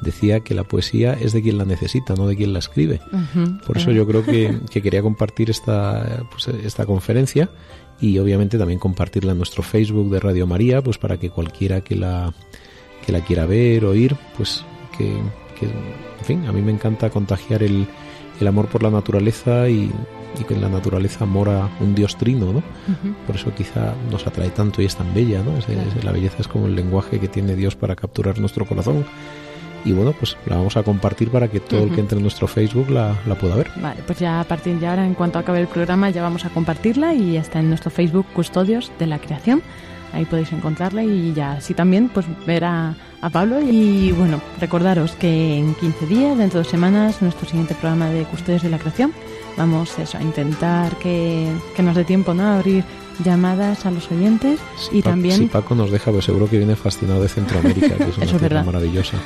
Decía 0.00 0.38
que 0.40 0.54
la 0.54 0.62
poesía 0.62 1.14
es 1.14 1.32
de 1.32 1.42
quien 1.42 1.58
la 1.58 1.64
necesita, 1.64 2.14
no 2.14 2.28
de 2.28 2.36
quien 2.36 2.52
la 2.52 2.60
escribe. 2.60 3.00
Por 3.66 3.78
eso 3.78 3.90
yo 3.90 4.06
creo 4.06 4.24
que, 4.70 4.80
quería 4.80 5.02
compartir 5.02 5.50
esta, 5.50 6.24
pues, 6.30 6.46
esta 6.64 6.86
conferencia 6.86 7.50
y 8.00 8.16
obviamente 8.20 8.58
también 8.58 8.78
compartirla 8.78 9.32
en 9.32 9.38
nuestro 9.38 9.64
Facebook 9.64 10.08
de 10.08 10.20
Radio 10.20 10.46
María, 10.46 10.82
pues 10.82 10.98
para 10.98 11.16
que 11.16 11.30
cualquiera 11.30 11.80
que 11.80 11.96
la, 11.96 12.32
que 13.04 13.10
la 13.10 13.24
quiera 13.24 13.44
ver, 13.44 13.84
oír, 13.84 14.14
pues 14.36 14.64
que, 14.96 15.20
que 15.66 15.72
en 16.22 16.24
fin, 16.24 16.46
a 16.46 16.52
mí 16.52 16.62
me 16.62 16.72
encanta 16.72 17.10
contagiar 17.10 17.62
el, 17.62 17.86
el 18.40 18.46
amor 18.46 18.66
por 18.66 18.82
la 18.82 18.90
naturaleza 18.90 19.68
y, 19.68 19.90
y, 20.38 20.44
que 20.44 20.54
en 20.54 20.60
la 20.60 20.68
naturaleza 20.68 21.26
mora 21.26 21.68
un 21.80 21.94
dios 21.94 22.16
trino, 22.16 22.52
¿no? 22.52 22.62
Por 23.26 23.36
eso 23.36 23.52
quizá 23.54 23.94
nos 24.10 24.26
atrae 24.26 24.50
tanto 24.50 24.82
y 24.82 24.84
es 24.84 24.96
tan 24.96 25.12
bella, 25.14 25.42
¿no? 25.42 25.52
la 26.02 26.12
belleza 26.12 26.36
es 26.40 26.48
como 26.48 26.66
el 26.66 26.76
lenguaje 26.76 27.18
que 27.18 27.28
tiene 27.28 27.56
Dios 27.56 27.76
para 27.76 27.96
capturar 27.96 28.38
nuestro 28.38 28.66
corazón. 28.66 29.04
Y 29.84 29.90
bueno, 29.90 30.12
pues 30.12 30.36
la 30.46 30.56
vamos 30.56 30.76
a 30.76 30.84
compartir 30.84 31.28
para 31.30 31.48
que 31.48 31.58
todo 31.58 31.82
el 31.82 31.92
que 31.92 32.00
entre 32.00 32.16
en 32.16 32.22
nuestro 32.22 32.46
Facebook 32.46 32.88
la, 32.88 33.16
la, 33.26 33.34
pueda 33.34 33.56
ver. 33.56 33.68
Vale, 33.80 34.00
pues 34.06 34.20
ya 34.20 34.38
a 34.38 34.44
partir 34.44 34.78
de 34.78 34.86
ahora, 34.86 35.04
en 35.04 35.14
cuanto 35.14 35.40
acabe 35.40 35.58
el 35.58 35.66
programa, 35.66 36.08
ya 36.10 36.22
vamos 36.22 36.44
a 36.44 36.50
compartirla 36.50 37.14
y 37.14 37.36
está 37.36 37.58
en 37.58 37.68
nuestro 37.68 37.90
Facebook 37.90 38.26
Custodios 38.32 38.92
de 39.00 39.08
la 39.08 39.18
Creación. 39.18 39.60
Ahí 40.12 40.24
podéis 40.24 40.52
encontrarla 40.52 41.02
y 41.02 41.32
ya 41.32 41.52
así 41.52 41.74
también 41.74 42.08
pues 42.08 42.26
ver 42.46 42.64
a 42.64 42.94
a 43.22 43.30
Pablo. 43.30 43.60
Y 43.60 44.12
bueno, 44.12 44.42
recordaros 44.60 45.12
que 45.12 45.56
en 45.56 45.74
15 45.76 46.06
días, 46.06 46.36
dentro 46.36 46.58
de 46.58 46.64
dos 46.64 46.70
semanas, 46.70 47.22
nuestro 47.22 47.48
siguiente 47.48 47.74
programa 47.74 48.10
de 48.10 48.24
Custodios 48.24 48.62
de 48.62 48.68
la 48.68 48.78
Creación, 48.78 49.14
vamos 49.56 49.98
eso, 49.98 50.18
a 50.18 50.22
intentar 50.22 50.96
que, 50.98 51.50
nos 51.78 51.96
dé 51.96 52.04
tiempo 52.04 52.34
¿no? 52.34 52.42
a 52.42 52.56
abrir 52.56 52.84
llamadas 53.24 53.86
a 53.86 53.90
los 53.90 54.10
oyentes 54.10 54.60
y 54.90 55.00
también... 55.02 55.38
Si 55.38 55.46
Paco 55.46 55.74
nos 55.74 55.90
deja, 55.90 56.10
pues 56.10 56.24
seguro 56.24 56.48
que 56.48 56.58
viene 56.58 56.76
fascinado 56.76 57.22
de 57.22 57.28
Centroamérica, 57.28 57.96
que 57.96 58.10
es 58.10 58.18
una 58.18 58.26
tierra 58.38 58.62
maravillosa. 58.64 59.16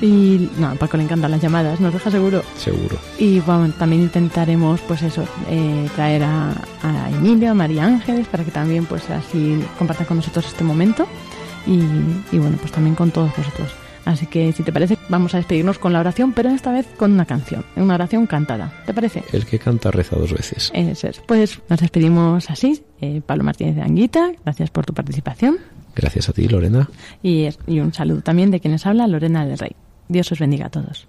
Y 0.00 0.50
no, 0.58 0.68
a 0.68 0.74
Paco 0.74 0.96
le 0.96 1.04
encantan 1.04 1.30
las 1.30 1.40
llamadas, 1.40 1.80
nos 1.80 1.92
deja 1.92 2.10
seguro. 2.10 2.42
Seguro. 2.58 2.98
Y 3.18 3.40
bueno, 3.40 3.72
también 3.78 4.02
intentaremos, 4.02 4.80
pues 4.82 5.02
eso, 5.02 5.24
eh, 5.48 5.88
traer 5.94 6.22
a, 6.24 6.50
a 6.82 7.10
Emilia, 7.10 7.52
a 7.52 7.54
María 7.54 7.86
Ángeles, 7.86 8.26
para 8.26 8.44
que 8.44 8.50
también, 8.50 8.84
pues 8.84 9.08
así 9.10 9.58
compartan 9.78 10.06
con 10.06 10.18
nosotros 10.18 10.46
este 10.46 10.64
momento 10.64 11.06
y, 11.66 12.38
bueno, 12.38 12.56
pues 12.60 12.72
también 12.72 12.94
con 12.94 13.10
todos 13.10 13.34
vosotros. 13.36 13.68
Así 14.04 14.26
que 14.26 14.52
si 14.52 14.62
te 14.62 14.72
parece, 14.72 14.96
vamos 15.08 15.34
a 15.34 15.38
despedirnos 15.38 15.78
con 15.78 15.92
la 15.92 15.98
oración, 15.98 16.32
pero 16.32 16.50
esta 16.50 16.70
vez 16.70 16.86
con 16.96 17.12
una 17.12 17.26
canción, 17.26 17.64
una 17.74 17.94
oración 17.94 18.26
cantada. 18.26 18.72
¿Te 18.86 18.94
parece? 18.94 19.24
El 19.32 19.46
que 19.46 19.58
canta 19.58 19.90
reza 19.90 20.14
dos 20.14 20.32
veces. 20.32 20.70
Eso 20.72 21.08
es. 21.08 21.18
Pues 21.26 21.58
nos 21.68 21.80
despedimos 21.80 22.48
así. 22.48 22.84
Eh, 23.00 23.20
Pablo 23.26 23.42
Martínez 23.42 23.74
de 23.74 23.82
Anguita, 23.82 24.30
gracias 24.44 24.70
por 24.70 24.86
tu 24.86 24.94
participación. 24.94 25.58
Gracias 25.96 26.28
a 26.28 26.32
ti, 26.32 26.46
Lorena. 26.46 26.88
Y, 27.20 27.48
y 27.66 27.80
un 27.80 27.92
saludo 27.92 28.20
también 28.20 28.52
de 28.52 28.60
quienes 28.60 28.86
habla, 28.86 29.08
Lorena 29.08 29.44
del 29.44 29.58
Rey. 29.58 29.74
Dios 30.08 30.30
os 30.32 30.38
bendiga 30.38 30.66
a 30.66 30.70
todos. 30.70 31.06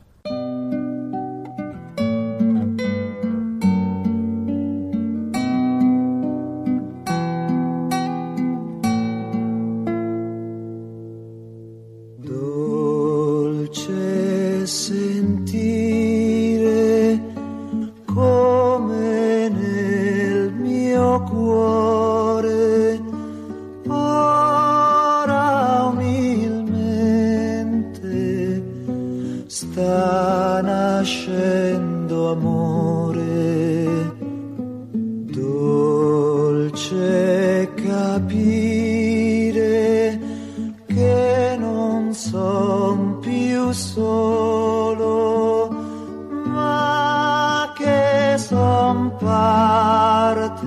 son 48.88 49.12
parte 49.18 50.66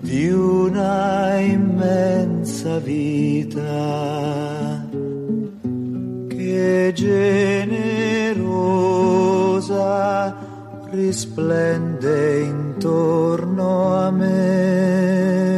di 0.00 0.30
una 0.30 1.38
immensa 1.38 2.78
vita 2.78 3.60
che 6.28 6.92
generosa 6.94 8.26
risplende 10.90 12.40
intorno 12.40 13.94
a 13.94 14.10
me. 14.10 15.57